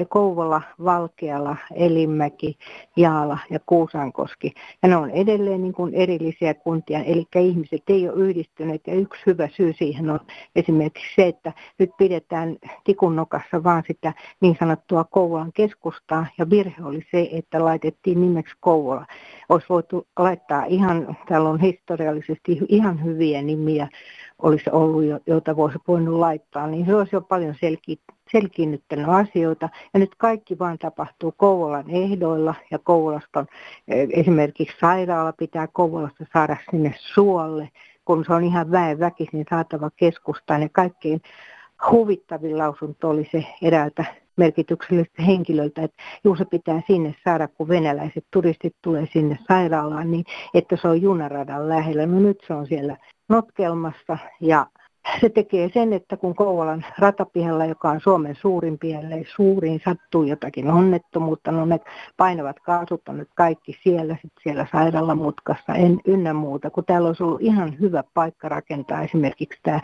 Kouvola, 0.10 0.62
Valkeala, 0.84 1.58
Elimäki, 1.76 2.58
Jaala 2.96 3.38
ja 3.50 3.60
Kuusankoski. 3.66 4.54
Ja 4.84 4.90
ne 4.90 4.96
on 4.96 5.10
edelleen 5.10 5.62
niin 5.62 5.74
kuin 5.74 5.94
erillisiä 5.94 6.54
kuntia, 6.54 7.04
eli 7.04 7.26
ihmiset 7.36 7.84
ei 7.88 8.10
ole 8.10 8.24
yhdistyneet. 8.24 8.82
Ja 8.88 8.94
yksi 8.94 9.22
hyvä 9.26 9.48
syy 9.48 9.74
siihen 9.74 10.10
on 10.10 10.20
esimerkiksi 10.56 11.16
se, 11.16 11.28
että 11.28 11.54
nyt 11.80 11.90
pidetään 11.98 12.58
tikun 12.84 13.16
nokassa 13.16 13.64
vaan 13.64 13.84
sitä 13.88 14.14
niin 14.42 14.56
sanottua 14.60 15.04
Kouvolan 15.04 15.54
keskustaa, 15.54 16.26
ja 16.38 16.50
virhe 16.50 16.84
oli 16.84 17.02
se, 17.12 17.30
että 17.32 17.66
laitettiin 17.66 18.22
nimeksi 18.22 18.56
Kouvola. 18.60 19.06
Olisi 19.50 19.68
voitu 19.70 20.08
laittaa 20.20 20.66
ihan, 20.66 21.18
täällä 21.28 21.50
on 21.50 21.60
historiallisesti 21.60 22.60
ihan 22.70 23.04
hyviä 23.04 23.42
nimiä, 23.42 23.85
olisi 24.42 24.70
ollut, 24.70 25.04
joita 25.28 25.56
voisi 25.56 25.78
voinut 25.88 26.20
laittaa, 26.20 26.68
niin 26.68 26.86
se 26.86 26.96
olisi 26.96 27.16
jo 27.16 27.22
paljon 27.22 27.56
selki, 27.60 28.00
selkiinnyttänyt 28.32 29.10
asioita. 29.10 29.70
Ja 29.94 30.00
nyt 30.00 30.16
kaikki 30.18 30.60
vaan 30.60 30.78
tapahtuu 30.78 31.34
Kouvolan 31.38 31.90
ehdoilla 31.90 32.56
ja 32.72 32.80
Kouvolasta 32.80 33.40
on, 33.40 33.48
eh, 33.88 34.08
esimerkiksi 34.12 34.78
sairaala 34.80 35.34
pitää 35.34 35.68
Kouvolasta 35.68 36.26
saada 36.34 36.58
sinne 36.72 36.94
suolle, 36.98 37.70
kun 38.06 38.26
se 38.26 38.34
on 38.34 38.44
ihan 38.44 38.72
väen 38.72 39.00
väkisin 39.00 39.46
saatava 39.50 39.90
keskustaan. 39.96 40.62
Ja 40.62 40.70
kaikkein 40.72 41.22
huvittavin 41.92 42.58
lausunto 42.58 43.10
oli 43.10 43.28
se 43.32 43.46
eräältä 43.62 44.06
merkitykselliseltä 44.38 45.22
henkilöltä, 45.22 45.84
että 45.84 46.04
juu 46.24 46.36
se 46.36 46.46
pitää 46.46 46.82
sinne 46.88 47.16
saada, 47.24 47.48
kun 47.48 47.68
venäläiset 47.68 48.26
turistit 48.32 48.76
tulee 48.82 49.08
sinne 49.14 49.38
sairaalaan, 49.48 50.12
niin 50.12 50.26
että 50.54 50.78
se 50.82 50.88
on 50.88 51.02
junaradan 51.02 51.70
lähellä. 51.70 52.06
No 52.06 52.20
nyt 52.20 52.38
se 52.48 52.54
on 52.54 52.68
siellä 52.68 52.98
notkelmassa 53.30 54.18
ja 54.42 54.68
se 55.22 55.30
tekee 55.30 55.70
sen, 55.74 55.94
että 55.94 56.18
kun 56.18 56.36
Kouvolan 56.36 56.86
ratapihalla, 57.00 57.66
joka 57.66 57.90
on 57.90 58.02
Suomen 58.02 58.36
suurimpia, 58.36 59.00
ellei 59.00 59.26
suurin, 59.36 59.82
sattuu 59.86 60.24
jotakin 60.24 60.72
onnettomuutta, 60.72 61.52
no 61.52 61.66
ne 61.66 61.80
painavat 62.18 62.60
kaasut 62.60 63.10
on 63.10 63.18
nyt 63.18 63.30
kaikki 63.36 63.80
siellä, 63.84 64.18
sit 64.22 64.32
siellä 64.44 64.68
sairaalamutkassa, 64.72 65.74
en 65.74 66.00
ynnä 66.06 66.34
muuta, 66.34 66.70
kun 66.70 66.86
täällä 66.86 67.08
olisi 67.08 67.24
ollut 67.24 67.42
ihan 67.42 67.80
hyvä 67.80 68.04
paikka 68.14 68.50
rakentaa 68.50 69.02
esimerkiksi 69.02 69.60
tämä, 69.64 69.80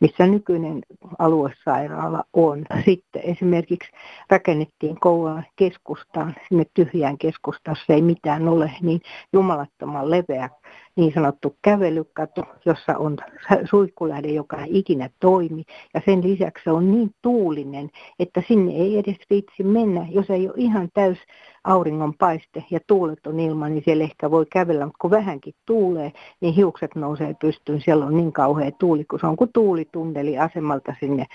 missä 0.00 0.26
nykyinen 0.26 0.82
aluesairaala 1.18 2.24
on. 2.32 2.64
Sitten 2.84 3.22
esimerkiksi 3.24 3.90
rakennettiin 4.30 5.00
Kouvolan 5.00 5.46
keskustaan, 5.56 6.34
sinne 6.48 6.64
tyhjään 6.74 7.18
keskustaan, 7.18 7.76
ei 7.88 8.02
mitään 8.02 8.48
ole, 8.48 8.72
niin 8.82 9.00
jumalattoman 9.32 10.10
leveä 10.10 10.50
niin 10.96 11.12
sanottu 11.14 11.56
kävelykatu, 11.62 12.42
jossa 12.64 12.98
on 12.98 13.16
suihkulähde, 13.70 14.28
joka 14.28 14.56
ei 14.56 14.78
ikinä 14.78 15.10
toimi. 15.20 15.64
Ja 15.94 16.02
sen 16.04 16.22
lisäksi 16.22 16.64
se 16.64 16.70
on 16.70 16.92
niin 16.92 17.10
tuulinen, 17.22 17.90
että 18.18 18.42
sinne 18.48 18.72
ei 18.72 18.98
edes 18.98 19.16
viitsi 19.30 19.62
mennä. 19.62 20.06
Jos 20.10 20.30
ei 20.30 20.48
ole 20.48 20.54
ihan 20.56 20.88
täys 20.94 21.18
auringonpaiste 21.64 22.64
ja 22.70 22.80
tuuleton 22.86 23.40
ilma, 23.40 23.68
niin 23.68 23.82
siellä 23.84 24.04
ehkä 24.04 24.30
voi 24.30 24.46
kävellä, 24.52 24.84
mutta 24.84 24.98
kun 25.00 25.10
vähänkin 25.10 25.54
tuulee, 25.66 26.12
niin 26.40 26.54
hiukset 26.54 26.94
nousee 26.94 27.34
pystyyn. 27.40 27.80
Siellä 27.80 28.06
on 28.06 28.16
niin 28.16 28.32
kauhea 28.32 28.70
tuuli, 28.70 29.04
kun 29.04 29.20
se 29.20 29.26
on 29.26 29.36
kuin 29.36 29.52
tuulitunneli 29.52 30.38
asemalta 30.38 30.94
sinne 31.00 31.26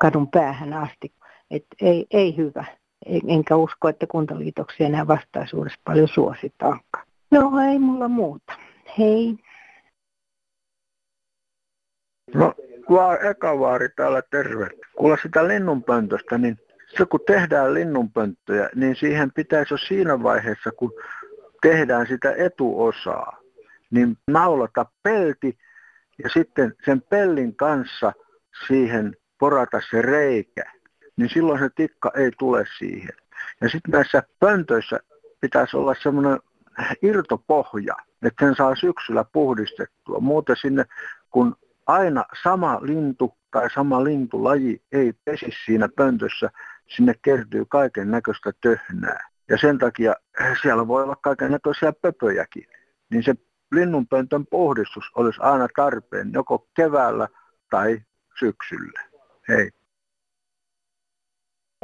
kadun 0.00 0.28
päähän 0.28 0.72
asti. 0.72 1.12
Et 1.50 1.66
ei, 1.80 2.06
ei 2.10 2.36
hyvä. 2.36 2.64
Enkä 3.26 3.56
usko, 3.56 3.88
että 3.88 4.06
kuntaliitoksia 4.06 4.86
enää 4.86 5.06
vastaisuudessa 5.06 5.80
paljon 5.84 6.08
suositaankaan. 6.08 7.05
No 7.30 7.50
ei 7.70 7.78
mulla 7.78 8.08
muuta. 8.08 8.52
Hei. 8.98 9.38
No, 12.34 12.54
vaan 12.90 13.26
eka 13.26 13.58
vaari 13.58 13.88
täällä 13.88 14.22
terve. 14.30 14.70
Kuulla 14.96 15.16
sitä 15.22 15.48
linnunpöntöstä, 15.48 16.38
niin 16.38 16.58
se 16.96 17.06
kun 17.06 17.20
tehdään 17.26 17.74
linnunpönttöjä, 17.74 18.70
niin 18.74 18.96
siihen 18.96 19.32
pitäisi 19.32 19.74
jo 19.74 19.78
siinä 19.78 20.22
vaiheessa, 20.22 20.70
kun 20.72 20.92
tehdään 21.62 22.06
sitä 22.06 22.34
etuosaa, 22.38 23.38
niin 23.90 24.16
naulata 24.26 24.86
pelti 25.02 25.58
ja 26.22 26.28
sitten 26.28 26.74
sen 26.84 27.02
pellin 27.02 27.56
kanssa 27.56 28.12
siihen 28.66 29.16
porata 29.38 29.80
se 29.90 30.02
reikä, 30.02 30.64
niin 31.16 31.28
silloin 31.28 31.58
se 31.58 31.68
tikka 31.76 32.12
ei 32.16 32.30
tule 32.38 32.64
siihen. 32.78 33.14
Ja 33.60 33.68
sitten 33.68 33.92
näissä 33.92 34.22
pöntöissä 34.40 35.00
pitäisi 35.40 35.76
olla 35.76 35.94
semmoinen 36.02 36.38
irtopohja, 37.02 37.96
että 38.22 38.46
sen 38.46 38.54
saa 38.56 38.74
syksyllä 38.74 39.24
puhdistettua. 39.32 40.20
Muuten 40.20 40.56
sinne, 40.56 40.84
kun 41.30 41.56
aina 41.86 42.24
sama 42.42 42.78
lintu 42.82 43.34
tai 43.50 43.70
sama 43.70 44.04
lintulaji 44.04 44.82
ei 44.92 45.12
pesi 45.24 45.46
siinä 45.64 45.88
pöntössä, 45.96 46.50
sinne 46.96 47.14
kertyy 47.22 47.64
kaiken 47.68 48.10
näköistä 48.10 48.52
töhnää. 48.60 49.28
Ja 49.48 49.58
sen 49.58 49.78
takia 49.78 50.14
siellä 50.62 50.88
voi 50.88 51.02
olla 51.02 51.16
kaiken 51.16 51.52
näköisiä 51.52 51.92
pöpöjäkin. 52.02 52.66
Niin 53.10 53.22
se 53.22 53.34
linnunpöntön 53.72 54.46
puhdistus 54.46 55.04
olisi 55.14 55.40
aina 55.42 55.68
tarpeen 55.76 56.30
joko 56.32 56.66
keväällä 56.74 57.28
tai 57.70 58.00
syksyllä. 58.38 59.00
Hei 59.48 59.70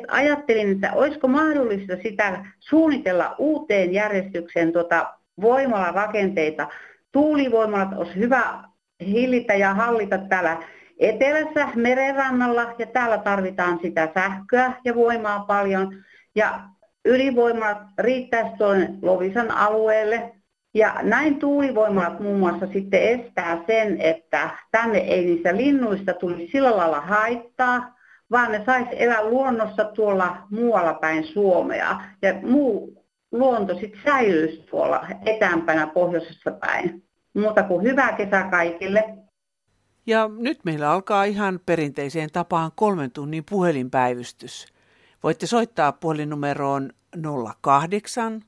ajattelin, 0.09 0.73
että 0.73 0.93
olisiko 0.93 1.29
mahdollista 1.29 1.97
sitä 2.03 2.45
suunnitella 2.61 3.35
uuteen 3.39 3.93
järjestykseen 3.93 4.73
tuota 4.73 5.15
voimalarakenteita. 5.41 6.69
Tuulivoimalat 7.13 7.93
olisi 7.97 8.17
hyvä 8.17 8.65
hillitä 9.01 9.55
ja 9.55 9.75
hallita 9.75 10.19
täällä 10.19 10.63
etelässä 10.99 11.69
merenrannalla 11.75 12.75
ja 12.79 12.87
täällä 12.87 13.19
tarvitaan 13.19 13.79
sitä 13.83 14.09
sähköä 14.15 14.73
ja 14.85 14.95
voimaa 14.95 15.41
paljon. 15.41 16.05
Ja 16.35 16.61
ydinvoimalat 17.05 17.79
riittäisi 17.99 18.57
tuonne 18.59 18.91
Lovisan 19.03 19.51
alueelle. 19.51 20.33
Ja 20.75 20.95
näin 21.03 21.39
tuulivoimalat 21.39 22.21
muun 22.21 22.39
muassa 22.39 22.67
sitten 22.73 23.03
estää 23.03 23.65
sen, 23.67 24.01
että 24.01 24.51
tänne 24.71 24.99
ei 24.99 25.25
niistä 25.25 25.57
linnuista 25.57 26.13
tulisi 26.13 26.53
sillä 26.53 26.77
lailla 26.77 27.01
haittaa, 27.01 28.02
vaan 28.33 28.53
ne 28.53 28.63
saisi 28.67 29.03
elää 29.03 29.25
luonnossa 29.25 29.85
tuolla 29.85 30.37
muualla 30.51 30.95
päin 30.95 31.25
Suomea. 31.25 32.01
Ja 32.23 32.35
muu 32.43 33.05
luonto 33.33 33.75
sitten 33.75 34.01
säilyisi 34.05 34.63
tuolla 34.71 35.07
etäämpänä 35.27 35.87
pohjoisessa 35.87 36.51
päin. 36.51 37.05
Muuta 37.35 37.63
kuin 37.63 37.83
hyvää 37.83 38.13
kesää 38.13 38.51
kaikille. 38.51 39.05
Ja 40.07 40.31
nyt 40.39 40.65
meillä 40.65 40.91
alkaa 40.91 41.25
ihan 41.25 41.61
perinteiseen 41.67 42.31
tapaan 42.33 42.71
kolmen 42.75 43.11
tunnin 43.11 43.45
puhelinpäivystys. 43.51 44.67
Voitte 45.23 45.47
soittaa 45.47 45.93
puhelinnumeroon 45.93 46.91
08 47.61 48.43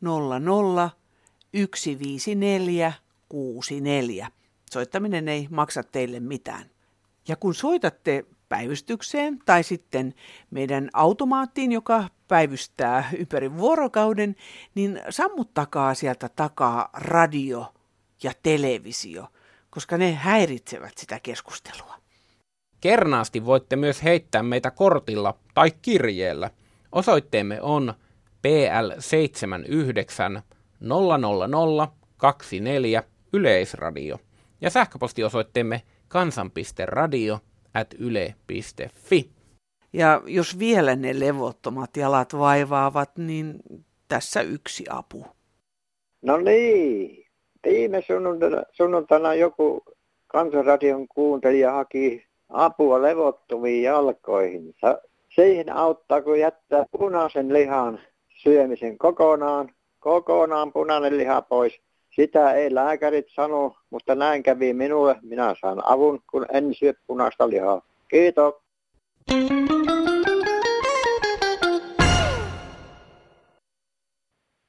00 0.00 0.90
154 1.52 2.92
64. 3.28 4.28
Soittaminen 4.70 5.28
ei 5.28 5.46
maksa 5.50 5.82
teille 5.82 6.20
mitään. 6.20 6.64
Ja 7.28 7.36
kun 7.36 7.54
soitatte 7.54 8.24
päivystykseen 8.48 9.38
tai 9.46 9.62
sitten 9.62 10.14
meidän 10.50 10.90
automaattiin, 10.92 11.72
joka 11.72 12.08
päivystää 12.28 13.10
ympäri 13.18 13.56
vuorokauden, 13.56 14.36
niin 14.74 15.00
sammuttakaa 15.10 15.94
sieltä 15.94 16.28
takaa 16.36 16.88
radio 16.92 17.72
ja 18.22 18.32
televisio, 18.42 19.26
koska 19.70 19.98
ne 19.98 20.14
häiritsevät 20.14 20.98
sitä 20.98 21.20
keskustelua. 21.20 21.94
Kernaasti 22.80 23.44
voitte 23.44 23.76
myös 23.76 24.02
heittää 24.02 24.42
meitä 24.42 24.70
kortilla 24.70 25.38
tai 25.54 25.70
kirjeellä. 25.82 26.50
Osoitteemme 26.92 27.62
on 27.62 27.94
PL79 28.46 30.42
000 30.80 31.92
24 32.16 33.02
Yleisradio 33.32 34.18
ja 34.60 34.70
sähköpostiosoitteemme 34.70 35.82
kansan.radio 36.08 37.40
at 37.80 37.94
yle.fi. 37.98 39.30
Ja 39.92 40.22
jos 40.26 40.58
vielä 40.58 40.96
ne 40.96 41.20
levottomat 41.20 41.96
jalat 41.96 42.38
vaivaavat, 42.38 43.10
niin 43.18 43.60
tässä 44.08 44.40
yksi 44.40 44.84
apu. 44.90 45.26
No 46.22 46.36
niin, 46.36 47.26
viime 47.66 48.02
sunnuntaina, 48.06 48.62
sunnuntaina 48.72 49.34
joku 49.34 49.82
kansanradion 50.26 51.08
kuuntelija 51.08 51.72
haki 51.72 52.26
apua 52.48 53.02
levottomiin 53.02 53.82
jalkoihin. 53.82 54.74
Siihen 55.34 55.72
auttaa, 55.72 56.22
kun 56.22 56.38
jättää 56.38 56.84
punaisen 56.90 57.52
lihan 57.52 58.00
syömisen 58.42 58.98
kokonaan, 58.98 59.70
kokonaan 59.98 60.72
punainen 60.72 61.18
liha 61.18 61.42
pois. 61.42 61.80
Sitä 62.20 62.52
ei 62.52 62.74
lääkärit 62.74 63.26
sano, 63.28 63.74
mutta 63.90 64.14
näin 64.14 64.42
kävi 64.42 64.72
minulle. 64.72 65.16
Minä 65.22 65.54
saan 65.60 65.82
avun, 65.84 66.20
kun 66.30 66.46
en 66.52 66.74
syö 66.74 66.92
punaista 67.06 67.48
lihaa. 67.48 67.82
Kiitos. 68.08 68.54